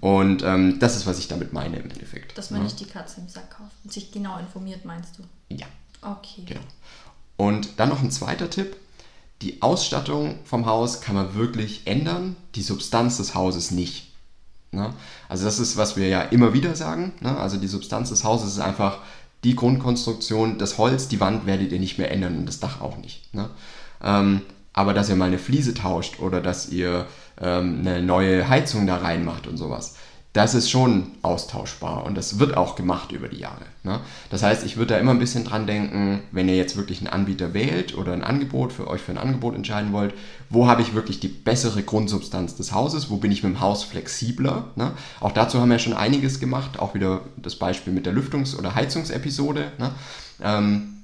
Und 0.00 0.42
ähm, 0.42 0.78
das 0.78 0.96
ist, 0.96 1.06
was 1.06 1.18
ich 1.18 1.28
damit 1.28 1.52
meine 1.52 1.76
im 1.78 1.90
Endeffekt. 1.90 2.36
Dass 2.36 2.50
man 2.50 2.60
ne? 2.60 2.66
nicht 2.66 2.78
die 2.80 2.84
Katze 2.84 3.20
im 3.20 3.28
Sack 3.28 3.50
kauft 3.50 3.72
und 3.84 3.92
sich 3.92 4.12
genau 4.12 4.38
informiert, 4.38 4.84
meinst 4.84 5.18
du? 5.18 5.22
Ja. 5.54 5.66
Okay. 6.06 6.42
Genau. 6.46 6.60
Und 7.36 7.78
dann 7.78 7.88
noch 7.88 8.02
ein 8.02 8.10
zweiter 8.10 8.48
Tipp. 8.48 8.76
Die 9.42 9.60
Ausstattung 9.60 10.38
vom 10.44 10.64
Haus 10.66 11.00
kann 11.00 11.14
man 11.14 11.34
wirklich 11.34 11.86
ändern, 11.86 12.36
die 12.54 12.62
Substanz 12.62 13.18
des 13.18 13.34
Hauses 13.34 13.70
nicht. 13.70 14.12
Ne? 14.72 14.92
Also 15.28 15.44
das 15.44 15.58
ist, 15.58 15.76
was 15.76 15.96
wir 15.96 16.08
ja 16.08 16.22
immer 16.22 16.54
wieder 16.54 16.74
sagen. 16.74 17.12
Ne? 17.20 17.36
Also 17.36 17.58
die 17.58 17.66
Substanz 17.66 18.08
des 18.08 18.24
Hauses 18.24 18.52
ist 18.52 18.60
einfach 18.60 18.98
die 19.44 19.54
Grundkonstruktion, 19.54 20.58
das 20.58 20.78
Holz, 20.78 21.08
die 21.08 21.20
Wand 21.20 21.46
werdet 21.46 21.72
ihr 21.72 21.78
nicht 21.78 21.98
mehr 21.98 22.10
ändern 22.10 22.38
und 22.38 22.46
das 22.46 22.60
Dach 22.60 22.80
auch 22.80 22.96
nicht. 22.96 23.32
Ne? 23.34 23.50
Ähm, 24.02 24.42
aber 24.72 24.94
dass 24.94 25.08
ihr 25.08 25.16
mal 25.16 25.26
eine 25.26 25.38
Fliese 25.38 25.74
tauscht 25.74 26.20
oder 26.20 26.40
dass 26.40 26.70
ihr 26.70 27.06
ähm, 27.40 27.80
eine 27.80 28.02
neue 28.02 28.48
Heizung 28.48 28.86
da 28.86 28.96
reinmacht 28.96 29.46
und 29.46 29.56
sowas, 29.56 29.96
das 30.36 30.54
ist 30.54 30.68
schon 30.68 31.12
austauschbar 31.22 32.04
und 32.04 32.14
das 32.14 32.38
wird 32.38 32.58
auch 32.58 32.76
gemacht 32.76 33.10
über 33.10 33.26
die 33.28 33.38
Jahre. 33.38 33.64
Ne? 33.84 34.00
Das 34.28 34.42
heißt, 34.42 34.66
ich 34.66 34.76
würde 34.76 34.92
da 34.92 35.00
immer 35.00 35.12
ein 35.12 35.18
bisschen 35.18 35.44
dran 35.44 35.66
denken, 35.66 36.20
wenn 36.30 36.46
ihr 36.46 36.56
jetzt 36.56 36.76
wirklich 36.76 36.98
einen 36.98 37.06
Anbieter 37.06 37.54
wählt 37.54 37.96
oder 37.96 38.12
ein 38.12 38.22
Angebot 38.22 38.74
für 38.74 38.86
euch 38.86 39.00
für 39.00 39.12
ein 39.12 39.18
Angebot 39.18 39.54
entscheiden 39.54 39.94
wollt, 39.94 40.12
wo 40.50 40.68
habe 40.68 40.82
ich 40.82 40.92
wirklich 40.92 41.20
die 41.20 41.28
bessere 41.28 41.82
Grundsubstanz 41.82 42.54
des 42.54 42.72
Hauses, 42.72 43.08
wo 43.08 43.16
bin 43.16 43.32
ich 43.32 43.42
mit 43.42 43.54
dem 43.54 43.60
Haus 43.60 43.84
flexibler. 43.84 44.64
Ne? 44.76 44.92
Auch 45.20 45.32
dazu 45.32 45.58
haben 45.58 45.70
wir 45.70 45.78
schon 45.78 45.94
einiges 45.94 46.38
gemacht, 46.38 46.78
auch 46.78 46.92
wieder 46.92 47.22
das 47.38 47.56
Beispiel 47.56 47.94
mit 47.94 48.04
der 48.04 48.12
Lüftungs- 48.12 48.58
oder 48.58 48.74
Heizungsepisode. 48.74 49.72
Ne? 49.78 49.90
Ähm, 50.42 50.96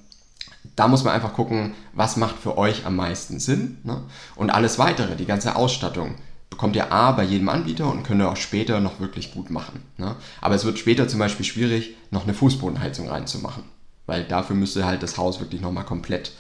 da 0.76 0.88
muss 0.88 1.04
man 1.04 1.14
einfach 1.14 1.32
gucken, 1.32 1.72
was 1.94 2.18
macht 2.18 2.36
für 2.38 2.58
euch 2.58 2.84
am 2.84 2.96
meisten 2.96 3.40
Sinn. 3.40 3.78
Ne? 3.82 4.02
Und 4.36 4.50
alles 4.50 4.78
weitere, 4.78 5.16
die 5.16 5.26
ganze 5.26 5.56
Ausstattung, 5.56 6.16
bekommt 6.52 6.76
ihr 6.76 6.92
A 6.92 7.12
bei 7.12 7.25
jedem 7.25 7.49
Anbieter 7.49 7.90
und 7.90 8.02
könnt 8.02 8.21
ihr 8.21 8.30
auch 8.30 8.37
später 8.37 8.78
noch 8.78 9.00
wirklich 9.00 9.32
gut 9.32 9.49
machen. 9.49 9.82
Ne? 9.97 10.14
Aber 10.42 10.54
es 10.54 10.66
wird 10.66 10.78
später 10.78 11.09
zum 11.09 11.18
Beispiel 11.18 11.47
schwierig, 11.47 11.97
noch 12.11 12.25
eine 12.25 12.35
Fußbodenheizung 12.35 13.09
reinzumachen. 13.09 13.64
Weil 14.04 14.25
dafür 14.25 14.54
müsste 14.54 14.85
halt 14.85 15.02
das 15.02 15.16
Haus 15.16 15.40
wirklich 15.40 15.62
nochmal 15.62 15.87
komplett 15.87 16.32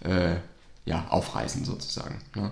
äh, 0.00 0.34
ja, 0.86 1.06
aufreißen 1.08 1.64
sozusagen. 1.64 2.20
Ne? 2.34 2.50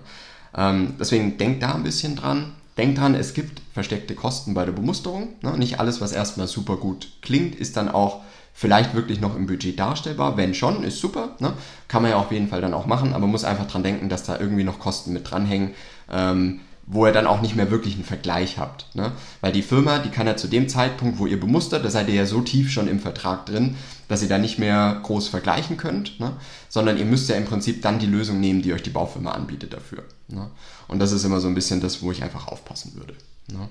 Ähm, 0.55 0.93
deswegen 0.97 1.37
denkt 1.37 1.61
da 1.61 1.75
ein 1.75 1.83
bisschen 1.83 2.15
dran. 2.15 2.53
Denkt 2.77 2.99
dran, 2.99 3.15
es 3.15 3.33
gibt 3.33 3.61
versteckte 3.73 4.15
Kosten 4.15 4.53
bei 4.53 4.63
der 4.63 4.71
Bemusterung. 4.71 5.33
Ne? 5.41 5.57
Nicht 5.57 5.81
alles, 5.81 5.99
was 5.99 6.13
erstmal 6.13 6.47
super 6.47 6.77
gut 6.77 7.09
klingt, 7.21 7.53
ist 7.53 7.75
dann 7.75 7.89
auch 7.89 8.21
vielleicht 8.53 8.95
wirklich 8.95 9.19
noch 9.19 9.35
im 9.35 9.45
Budget 9.45 9.77
darstellbar. 9.77 10.37
Wenn 10.37 10.53
schon, 10.53 10.85
ist 10.85 11.01
super. 11.01 11.35
Ne? 11.39 11.51
Kann 11.89 12.01
man 12.01 12.11
ja 12.11 12.17
auf 12.17 12.31
jeden 12.31 12.47
Fall 12.47 12.61
dann 12.61 12.73
auch 12.73 12.85
machen, 12.85 13.13
aber 13.13 13.27
muss 13.27 13.43
einfach 13.43 13.67
dran 13.67 13.83
denken, 13.83 14.07
dass 14.07 14.23
da 14.23 14.39
irgendwie 14.39 14.63
noch 14.63 14.79
Kosten 14.79 15.11
mit 15.11 15.29
dranhängen, 15.29 15.71
ähm, 16.09 16.61
wo 16.91 17.05
ihr 17.05 17.13
dann 17.13 17.27
auch 17.27 17.41
nicht 17.41 17.55
mehr 17.55 17.69
wirklich 17.69 17.93
einen 17.93 18.03
Vergleich 18.03 18.57
habt. 18.57 18.87
Ne? 18.95 19.11
Weil 19.41 19.51
die 19.51 19.61
Firma, 19.61 19.99
die 19.99 20.09
kann 20.09 20.25
ja 20.25 20.35
zu 20.35 20.47
dem 20.47 20.67
Zeitpunkt, 20.67 21.19
wo 21.19 21.27
ihr 21.27 21.39
bemustert, 21.39 21.85
da 21.85 21.91
seid 21.91 22.09
ihr 22.09 22.15
ja 22.15 22.25
so 22.25 22.41
tief 22.41 22.71
schon 22.71 22.87
im 22.87 22.99
Vertrag 22.99 23.45
drin, 23.45 23.75
dass 24.07 24.23
ihr 24.23 24.27
da 24.27 24.39
nicht 24.39 24.57
mehr 24.57 24.99
groß 25.03 25.27
vergleichen 25.27 25.77
könnt, 25.77 26.19
ne? 26.19 26.33
sondern 26.67 26.97
ihr 26.97 27.05
müsst 27.05 27.29
ja 27.29 27.35
im 27.35 27.45
Prinzip 27.45 27.83
dann 27.83 27.99
die 27.99 28.07
Lösung 28.07 28.39
nehmen, 28.39 28.63
die 28.63 28.73
euch 28.73 28.81
die 28.81 28.89
Baufirma 28.89 29.33
anbietet 29.33 29.71
dafür. 29.71 30.03
Ne? 30.29 30.49
Und 30.87 30.97
das 30.97 31.11
ist 31.11 31.23
immer 31.23 31.39
so 31.39 31.47
ein 31.47 31.53
bisschen 31.53 31.79
das, 31.79 32.01
wo 32.01 32.11
ich 32.11 32.23
einfach 32.23 32.47
aufpassen 32.47 32.95
würde. 32.95 33.13
Ne? 33.51 33.69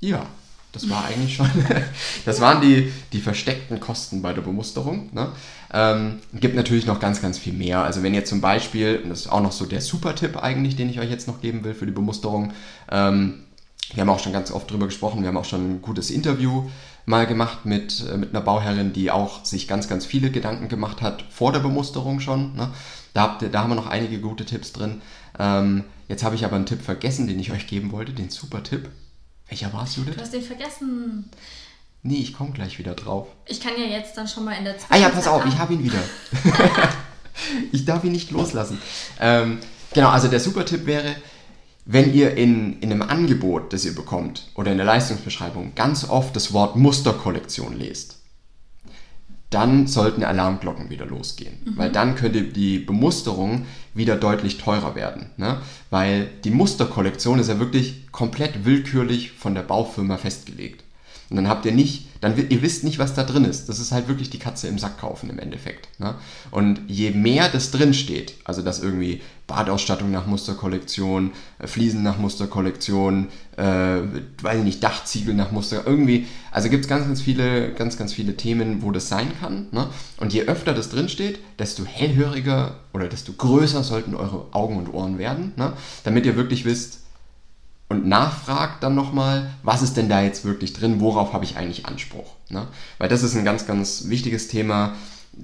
Ja. 0.00 0.24
Das 0.72 0.88
war 0.88 1.04
eigentlich 1.04 1.34
schon, 1.34 1.50
das 2.24 2.40
waren 2.40 2.60
die, 2.60 2.92
die 3.12 3.20
versteckten 3.20 3.80
Kosten 3.80 4.22
bei 4.22 4.32
der 4.32 4.42
Bemusterung. 4.42 5.10
Ne? 5.12 5.32
Ähm, 5.72 6.20
gibt 6.32 6.54
natürlich 6.54 6.86
noch 6.86 7.00
ganz, 7.00 7.20
ganz 7.20 7.38
viel 7.38 7.52
mehr. 7.52 7.82
Also 7.82 8.02
wenn 8.02 8.14
ihr 8.14 8.24
zum 8.24 8.40
Beispiel, 8.40 9.00
und 9.02 9.10
das 9.10 9.20
ist 9.20 9.32
auch 9.32 9.42
noch 9.42 9.52
so 9.52 9.66
der 9.66 9.80
Super-Tipp 9.80 10.36
eigentlich, 10.42 10.76
den 10.76 10.88
ich 10.88 11.00
euch 11.00 11.10
jetzt 11.10 11.26
noch 11.26 11.40
geben 11.40 11.64
will 11.64 11.74
für 11.74 11.86
die 11.86 11.92
Bemusterung, 11.92 12.52
ähm, 12.90 13.44
wir 13.94 14.02
haben 14.02 14.10
auch 14.10 14.20
schon 14.20 14.32
ganz 14.32 14.52
oft 14.52 14.70
drüber 14.70 14.86
gesprochen, 14.86 15.22
wir 15.22 15.28
haben 15.28 15.36
auch 15.36 15.44
schon 15.44 15.76
ein 15.76 15.82
gutes 15.82 16.10
Interview 16.10 16.68
mal 17.06 17.26
gemacht 17.26 17.66
mit, 17.66 18.04
äh, 18.08 18.16
mit 18.16 18.30
einer 18.30 18.40
Bauherrin, 18.40 18.92
die 18.92 19.10
auch 19.10 19.44
sich 19.44 19.66
ganz, 19.66 19.88
ganz 19.88 20.06
viele 20.06 20.30
Gedanken 20.30 20.68
gemacht 20.68 21.02
hat 21.02 21.24
vor 21.30 21.52
der 21.52 21.60
Bemusterung 21.60 22.20
schon. 22.20 22.54
Ne? 22.54 22.70
Da, 23.14 23.22
habt 23.22 23.42
ihr, 23.42 23.48
da 23.48 23.62
haben 23.62 23.70
wir 23.70 23.74
noch 23.74 23.88
einige 23.88 24.20
gute 24.20 24.44
Tipps 24.44 24.72
drin. 24.72 25.02
Ähm, 25.38 25.84
jetzt 26.08 26.22
habe 26.22 26.36
ich 26.36 26.44
aber 26.44 26.56
einen 26.56 26.66
Tipp 26.66 26.82
vergessen, 26.82 27.26
den 27.26 27.40
ich 27.40 27.50
euch 27.50 27.66
geben 27.66 27.90
wollte, 27.90 28.12
den 28.12 28.30
Super-Tipp. 28.30 28.88
Welcher 29.50 29.72
war 29.72 29.82
es, 29.82 29.96
Judith? 29.96 30.14
Du 30.14 30.22
hast 30.22 30.32
den 30.32 30.42
vergessen. 30.42 31.28
Nee, 32.02 32.18
ich 32.18 32.32
komme 32.32 32.52
gleich 32.52 32.78
wieder 32.78 32.94
drauf. 32.94 33.26
Ich 33.46 33.60
kann 33.60 33.72
ja 33.76 33.84
jetzt 33.84 34.16
dann 34.16 34.26
schon 34.26 34.44
mal 34.44 34.52
in 34.52 34.64
der 34.64 34.78
Zeit. 34.78 34.88
Ah 34.90 34.96
ja, 34.96 35.10
pass 35.10 35.26
auf, 35.26 35.44
ich 35.44 35.58
habe 35.58 35.74
ihn 35.74 35.84
wieder. 35.84 35.98
ich 37.72 37.84
darf 37.84 38.04
ihn 38.04 38.12
nicht 38.12 38.30
loslassen. 38.30 38.80
Ähm, 39.20 39.58
genau, 39.92 40.08
also 40.08 40.28
der 40.28 40.40
Super-Tipp 40.40 40.86
wäre, 40.86 41.16
wenn 41.84 42.14
ihr 42.14 42.36
in, 42.36 42.80
in 42.80 42.92
einem 42.92 43.02
Angebot, 43.02 43.72
das 43.72 43.84
ihr 43.84 43.94
bekommt, 43.94 44.46
oder 44.54 44.70
in 44.70 44.78
der 44.78 44.86
Leistungsbeschreibung 44.86 45.74
ganz 45.74 46.08
oft 46.08 46.34
das 46.36 46.52
Wort 46.52 46.76
Musterkollektion 46.76 47.76
lest, 47.76 48.19
dann 49.50 49.88
sollten 49.88 50.22
Alarmglocken 50.22 50.90
wieder 50.90 51.06
losgehen. 51.06 51.54
Mhm. 51.64 51.76
Weil 51.76 51.90
dann 51.90 52.14
könnte 52.14 52.42
die 52.42 52.78
Bemusterung 52.78 53.66
wieder 53.94 54.16
deutlich 54.16 54.58
teurer 54.58 54.94
werden. 54.94 55.26
Ne? 55.36 55.58
Weil 55.90 56.28
die 56.44 56.50
Musterkollektion 56.50 57.40
ist 57.40 57.48
ja 57.48 57.58
wirklich 57.58 58.10
komplett 58.12 58.64
willkürlich 58.64 59.32
von 59.32 59.54
der 59.54 59.62
Baufirma 59.62 60.16
festgelegt. 60.16 60.84
Und 61.30 61.36
dann 61.36 61.48
habt 61.48 61.64
ihr 61.64 61.72
nicht, 61.72 62.08
dann 62.20 62.36
ihr 62.36 62.60
wisst 62.60 62.82
nicht, 62.82 62.98
was 62.98 63.14
da 63.14 63.22
drin 63.22 63.44
ist. 63.44 63.68
Das 63.68 63.78
ist 63.78 63.92
halt 63.92 64.08
wirklich 64.08 64.30
die 64.30 64.40
Katze 64.40 64.66
im 64.66 64.78
Sack 64.78 64.98
kaufen 64.98 65.30
im 65.30 65.38
Endeffekt. 65.38 65.88
Ne? 66.00 66.16
Und 66.50 66.80
je 66.88 67.12
mehr 67.12 67.48
das 67.48 67.70
drin 67.70 67.94
steht, 67.94 68.34
also 68.44 68.62
dass 68.62 68.82
irgendwie 68.82 69.22
Badausstattung 69.46 70.10
nach 70.10 70.26
Musterkollektion, 70.26 71.30
äh, 71.60 71.68
Fliesen 71.68 72.02
nach 72.02 72.18
Musterkollektion, 72.18 73.28
äh, 73.56 73.62
weiß 74.42 74.58
ich 74.58 74.64
nicht, 74.64 74.82
Dachziegel 74.82 75.34
nach 75.34 75.52
Muster, 75.52 75.84
irgendwie, 75.86 76.26
also 76.50 76.68
gibt 76.68 76.84
es 76.84 76.88
ganz, 76.88 77.06
ganz 77.06 77.20
viele, 77.20 77.72
ganz, 77.74 77.96
ganz 77.96 78.12
viele 78.12 78.36
Themen, 78.36 78.82
wo 78.82 78.90
das 78.90 79.08
sein 79.08 79.32
kann. 79.40 79.68
Ne? 79.70 79.86
Und 80.18 80.32
je 80.32 80.42
öfter 80.42 80.74
das 80.74 80.90
drin 80.90 81.08
steht, 81.08 81.38
desto 81.60 81.84
hellhöriger 81.84 82.80
oder 82.92 83.06
desto 83.06 83.32
größer 83.32 83.84
sollten 83.84 84.16
eure 84.16 84.46
Augen 84.50 84.78
und 84.78 84.92
Ohren 84.92 85.18
werden, 85.18 85.52
ne? 85.56 85.74
damit 86.02 86.26
ihr 86.26 86.34
wirklich 86.34 86.64
wisst, 86.64 87.00
und 87.90 88.06
nachfragt 88.06 88.84
dann 88.84 88.94
nochmal, 88.94 89.50
was 89.64 89.82
ist 89.82 89.96
denn 89.96 90.08
da 90.08 90.22
jetzt 90.22 90.44
wirklich 90.44 90.72
drin, 90.72 91.00
worauf 91.00 91.32
habe 91.32 91.44
ich 91.44 91.56
eigentlich 91.56 91.86
Anspruch. 91.86 92.36
Ne? 92.48 92.66
Weil 92.98 93.08
das 93.08 93.24
ist 93.24 93.36
ein 93.36 93.44
ganz, 93.44 93.66
ganz 93.66 94.04
wichtiges 94.06 94.46
Thema. 94.46 94.94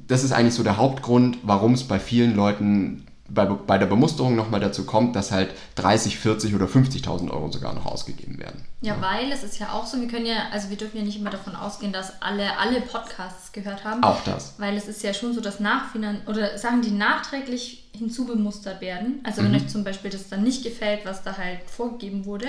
Das 0.07 0.23
ist 0.23 0.33
eigentlich 0.33 0.55
so 0.55 0.62
der 0.62 0.76
Hauptgrund, 0.76 1.38
warum 1.43 1.75
es 1.75 1.85
bei 1.85 1.99
vielen 1.99 2.37
Leuten 2.37 3.05
bei, 3.28 3.45
bei 3.45 3.78
der 3.78 3.87
Bemusterung 3.87 4.37
nochmal 4.37 4.61
dazu 4.61 4.85
kommt, 4.85 5.16
dass 5.16 5.33
halt 5.33 5.50
30, 5.76 6.18
40 6.18 6.54
oder 6.54 6.66
50.000 6.66 7.30
Euro 7.30 7.50
sogar 7.50 7.75
noch 7.75 7.87
ausgegeben 7.87 8.38
werden. 8.38 8.64
Ja, 8.80 8.95
ja, 8.95 9.02
weil 9.02 9.33
es 9.33 9.42
ist 9.42 9.59
ja 9.59 9.73
auch 9.73 9.87
so, 9.87 10.00
wir 10.00 10.09
können 10.09 10.26
ja, 10.26 10.49
also 10.52 10.71
wir 10.71 10.76
dürfen 10.76 10.99
ja 10.99 11.02
nicht 11.02 11.18
immer 11.18 11.30
davon 11.30 11.56
ausgehen, 11.56 11.92
dass 11.92 12.23
alle, 12.23 12.59
alle 12.59 12.80
Podcasts 12.80 13.52
gehört 13.52 13.85
haben. 13.85 14.02
Auch 14.02 14.23
das. 14.25 14.54
Weil 14.59 14.76
es 14.76 14.88
ist 14.88 15.02
ja 15.02 15.12
schon 15.14 15.35
so, 15.35 15.40
dass 15.40 15.61
Nachfinan 15.61 16.23
oder 16.26 16.59
Sachen, 16.59 16.83
die 16.83 16.90
nachträglich 16.90 17.85
hinzubemustert 17.92 18.80
werden, 18.80 19.21
also 19.25 19.42
wenn 19.42 19.50
mhm. 19.50 19.56
euch 19.56 19.68
zum 19.68 19.85
Beispiel 19.85 20.11
das 20.11 20.28
dann 20.28 20.42
nicht 20.42 20.62
gefällt, 20.62 21.04
was 21.04 21.23
da 21.23 21.37
halt 21.37 21.61
vorgegeben 21.68 22.26
wurde, 22.26 22.49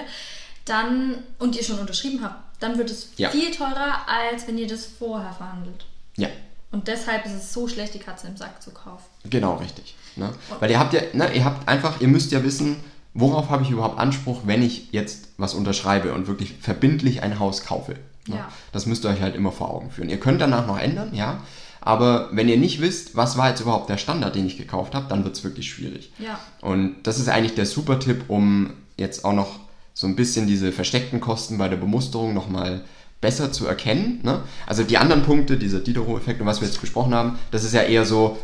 dann, 0.66 1.24
und 1.40 1.56
ihr 1.56 1.64
schon 1.64 1.80
unterschrieben 1.80 2.22
habt, 2.24 2.62
dann 2.62 2.78
wird 2.78 2.90
es 2.90 3.12
ja. 3.18 3.30
viel 3.30 3.52
teurer, 3.52 4.08
als 4.08 4.48
wenn 4.48 4.58
ihr 4.58 4.68
das 4.68 4.86
vorher 4.86 5.32
verhandelt. 5.32 5.86
Ja. 6.18 6.30
Und 6.72 6.88
deshalb 6.88 7.26
ist 7.26 7.34
es 7.34 7.54
so 7.54 7.68
schlecht, 7.68 7.94
die 7.94 8.00
Katze 8.00 8.28
im 8.28 8.38
Sack 8.38 8.62
zu 8.62 8.72
kaufen. 8.72 9.06
Genau, 9.30 9.56
richtig. 9.56 9.96
Ne? 10.16 10.30
Weil 10.60 10.72
ihr 10.72 10.80
habt 10.80 10.94
ja, 10.94 11.02
ne, 11.14 11.34
ihr 11.34 11.46
habt 11.46 11.68
einfach, 11.68 12.02
ihr 12.02 12.08
müsst 12.08 12.32
ja 12.32 12.44
wissen, 12.44 12.78
worauf 13.14 13.50
habe 13.50 13.64
ich 13.64 13.70
überhaupt 13.70 14.00
Anspruch, 14.00 14.42
wenn 14.46 14.62
ich 14.62 14.92
jetzt 14.92 15.30
was 15.38 15.54
unterschreibe 15.54 16.14
und 16.14 16.28
wirklich 16.28 16.56
verbindlich 16.60 17.24
ein 17.24 17.40
Haus 17.40 17.64
kaufe. 17.64 17.94
Ne? 18.28 18.36
Ja. 18.36 18.52
Das 18.72 18.86
müsst 18.86 19.06
ihr 19.06 19.10
euch 19.10 19.22
halt 19.22 19.36
immer 19.36 19.52
vor 19.52 19.72
Augen 19.72 19.92
führen. 19.92 20.10
Ihr 20.10 20.20
könnt 20.20 20.42
danach 20.42 20.68
noch 20.68 20.78
ändern, 20.78 21.14
ja. 21.14 21.42
Aber 21.80 22.30
wenn 22.34 22.50
ihr 22.50 22.58
nicht 22.58 22.82
wisst, 22.82 23.16
was 23.16 23.38
war 23.38 23.50
jetzt 23.50 23.62
überhaupt 23.62 23.90
der 23.90 23.98
Standard, 23.98 24.36
den 24.36 24.46
ich 24.46 24.58
gekauft 24.58 24.94
habe, 24.94 25.08
dann 25.08 25.24
wird 25.24 25.38
es 25.38 25.44
wirklich 25.46 25.70
schwierig. 25.70 26.12
Ja. 26.20 26.38
Und 26.60 26.96
das 27.04 27.18
ist 27.18 27.30
eigentlich 27.30 27.56
der 27.56 27.66
super 27.66 28.00
Tipp, 28.00 28.26
um 28.28 28.74
jetzt 28.98 29.24
auch 29.24 29.34
noch 29.34 29.60
so 29.94 30.06
ein 30.06 30.16
bisschen 30.16 30.48
diese 30.48 30.72
versteckten 30.72 31.22
Kosten 31.22 31.58
bei 31.58 31.70
der 31.70 31.78
Bemusterung 31.78 32.34
nochmal 32.34 32.84
besser 33.22 33.52
zu 33.52 33.68
erkennen. 33.68 34.20
Ne? 34.24 34.42
Also 34.66 34.84
die 34.84 34.98
anderen 34.98 35.24
Punkte, 35.24 35.58
dieser 35.58 35.80
Diderot-Effekt 35.80 36.42
und 36.42 36.48
was 36.48 36.62
wir 36.62 36.68
jetzt 36.68 36.82
besprochen 36.82 37.14
haben, 37.14 37.40
das 37.52 37.64
ist 37.64 37.74
ja 37.74 37.82
eher 37.82 38.06
so, 38.06 38.38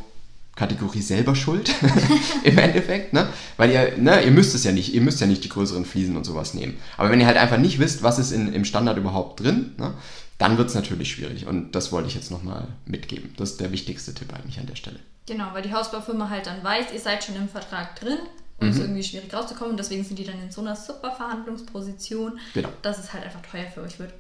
Kategorie 0.56 1.02
selber 1.02 1.36
schuld 1.36 1.74
im 2.44 2.58
Endeffekt, 2.60 3.12
ne? 3.12 3.28
Weil 3.58 3.72
ihr, 3.72 3.98
ne, 3.98 4.24
ihr 4.24 4.30
müsst 4.30 4.54
es 4.54 4.64
ja 4.64 4.72
nicht, 4.72 4.94
ihr 4.94 5.02
müsst 5.02 5.20
ja 5.20 5.26
nicht 5.26 5.44
die 5.44 5.50
größeren 5.50 5.84
Fliesen 5.84 6.16
und 6.16 6.26
sowas 6.26 6.54
nehmen. 6.54 6.78
Aber 6.96 7.10
wenn 7.10 7.20
ihr 7.20 7.26
halt 7.26 7.38
einfach 7.38 7.58
nicht 7.58 7.80
wisst, 7.80 8.04
was 8.04 8.20
ist 8.20 8.32
in, 8.32 8.54
im 8.54 8.64
Standard 8.64 8.98
überhaupt 8.98 9.40
drin, 9.40 9.74
ne, 9.78 9.96
dann 10.38 10.60
wird 10.60 10.70
es 10.70 10.76
natürlich 10.76 11.12
schwierig. 11.12 11.48
Und 11.48 11.72
das 11.72 11.92
wollte 11.92 12.08
ich 12.08 12.16
jetzt 12.16 12.30
nochmal 12.30 12.68
mitgeben. 12.86 13.34
Das 13.38 13.52
ist 13.52 13.62
der 13.62 13.72
wichtigste 13.72 14.14
Tipp 14.14 14.32
eigentlich 14.34 14.60
an 14.60 14.68
der 14.68 14.76
Stelle. 14.76 15.00
Genau, 15.26 15.46
weil 15.54 15.64
die 15.64 15.74
Hausbaufirma 15.74 16.30
halt 16.30 16.46
dann 16.46 16.64
weiß, 16.64 16.88
ihr 16.94 17.00
seid 17.00 17.24
schon 17.24 17.36
im 17.36 17.50
Vertrag 17.50 18.00
drin 18.00 18.20
und 18.60 18.68
es 18.68 18.76
mhm. 18.76 18.82
ist 18.82 18.88
irgendwie 18.88 19.04
schwierig 19.04 19.34
rauszukommen. 19.34 19.72
Und 19.72 19.78
deswegen 19.78 20.04
sind 20.04 20.20
die 20.20 20.26
dann 20.26 20.40
in 20.40 20.52
so 20.52 20.62
einer 20.62 20.76
super 20.76 21.12
Verhandlungsposition, 21.12 22.38
genau. 22.54 22.70
dass 22.84 23.00
es 23.00 23.12
halt 23.12 23.24
einfach 23.24 23.42
teuer 23.42 23.66
für 23.74 23.82
euch 23.82 23.98
wird. 23.98 24.14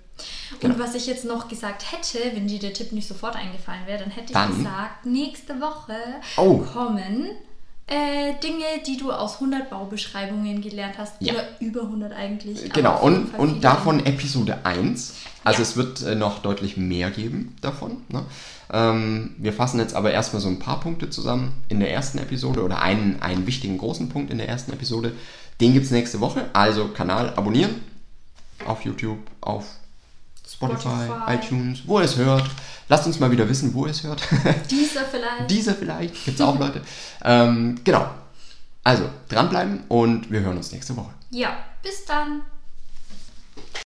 Genau. 0.60 0.75
Und 0.75 0.79
was 0.79 0.96
ich 0.96 1.08
jetzt 1.08 1.25
noch 1.25 1.48
gesagt 1.48 1.91
hätte, 1.91 2.20
wenn 2.36 2.48
dir 2.48 2.60
der 2.60 2.74
Tipp 2.74 2.91
nicht 2.91 3.08
sofort 3.08 3.36
eingefallen 3.36 3.86
wäre, 3.86 4.00
dann 4.00 4.12
hätte 4.12 4.27
ich 4.27 4.34
dann. 4.34 4.58
gesagt, 4.58 5.05
nächste 5.05 5.60
Woche 5.60 5.96
oh. 6.38 6.60
kommen 6.60 7.27
äh, 7.88 8.34
Dinge, 8.41 8.65
die 8.88 8.98
du 8.98 9.12
aus 9.12 9.36
100 9.36 9.70
Baubeschreibungen 9.70 10.62
gelernt 10.62 10.98
hast. 10.98 11.15
Ja. 11.20 11.34
Oder 11.34 11.43
über 11.60 11.82
100 11.82 12.13
eigentlich. 12.13 12.63
aber 12.63 12.74
Genau, 12.74 13.01
und, 13.01 13.38
und 13.38 13.63
davon 13.63 14.05
Episode 14.05 14.65
1. 14.65 15.15
Also 15.43 15.58
Ja. 15.58 15.63
es 15.63 15.75
wird 15.75 16.01
äh, 16.01 16.15
noch 16.15 16.39
deutlich 16.39 16.77
mehr 16.77 17.12
geben 17.12 17.55
davon. 17.62 17.98
Ne? 18.08 18.24
Ähm, 18.72 19.36
wir 19.38 19.51
fassen 19.51 19.79
jetzt 19.79 19.96
aber 19.96 20.12
erstmal 20.12 20.41
so 20.41 20.48
ein 20.48 20.60
paar 20.60 20.79
Punkte 20.79 21.10
zusammen 21.10 21.51
in 21.67 21.79
der 21.79 21.91
ersten 21.91 22.20
Episode 22.20 22.63
oder 22.63 22.82
einen, 22.82 23.22
einen 23.22 23.46
wichtigen 23.46 23.77
großen 23.77 24.08
Punkt 24.08 24.32
in 24.32 24.38
der 24.38 24.48
ersten 24.48 24.72
Episode. 24.72 25.13
Den 25.60 25.74
gibt 25.74 25.86
es 25.86 25.91
nächste 25.91 26.22
Woche. 26.22 26.50
Also 26.53 26.88
Kanal 26.88 27.34
abonnieren 27.36 27.82
auf 28.65 28.86
YouTube, 28.86 29.20
auf 29.41 29.65
Spotify, 30.47 31.05
Spotify. 31.05 31.33
iTunes, 31.35 31.79
wo 31.85 32.00
ihr 32.00 32.05
es 32.05 32.17
hört. 32.17 32.50
Lasst 32.89 33.07
uns 33.07 33.19
mal 33.19 33.31
wieder 33.31 33.47
wissen, 33.47 33.73
wo 33.73 33.85
ihr 33.85 33.91
es 33.91 34.03
hört. 34.03 34.21
Dieser 34.71 35.05
vielleicht. 35.05 35.50
Dieser 35.50 35.73
vielleicht, 35.73 36.25
gibt 36.25 36.39
es 36.39 36.45
auch 36.45 36.57
Leute. 36.59 36.81
Ähm, 37.23 37.79
genau. 37.83 38.09
Also, 38.83 39.09
dranbleiben 39.29 39.83
und 39.88 40.29
wir 40.29 40.41
hören 40.41 40.57
uns 40.57 40.71
nächste 40.71 40.95
Woche. 40.97 41.12
ja, 41.31 41.57
bis 41.81 42.03
dann. 42.05 42.41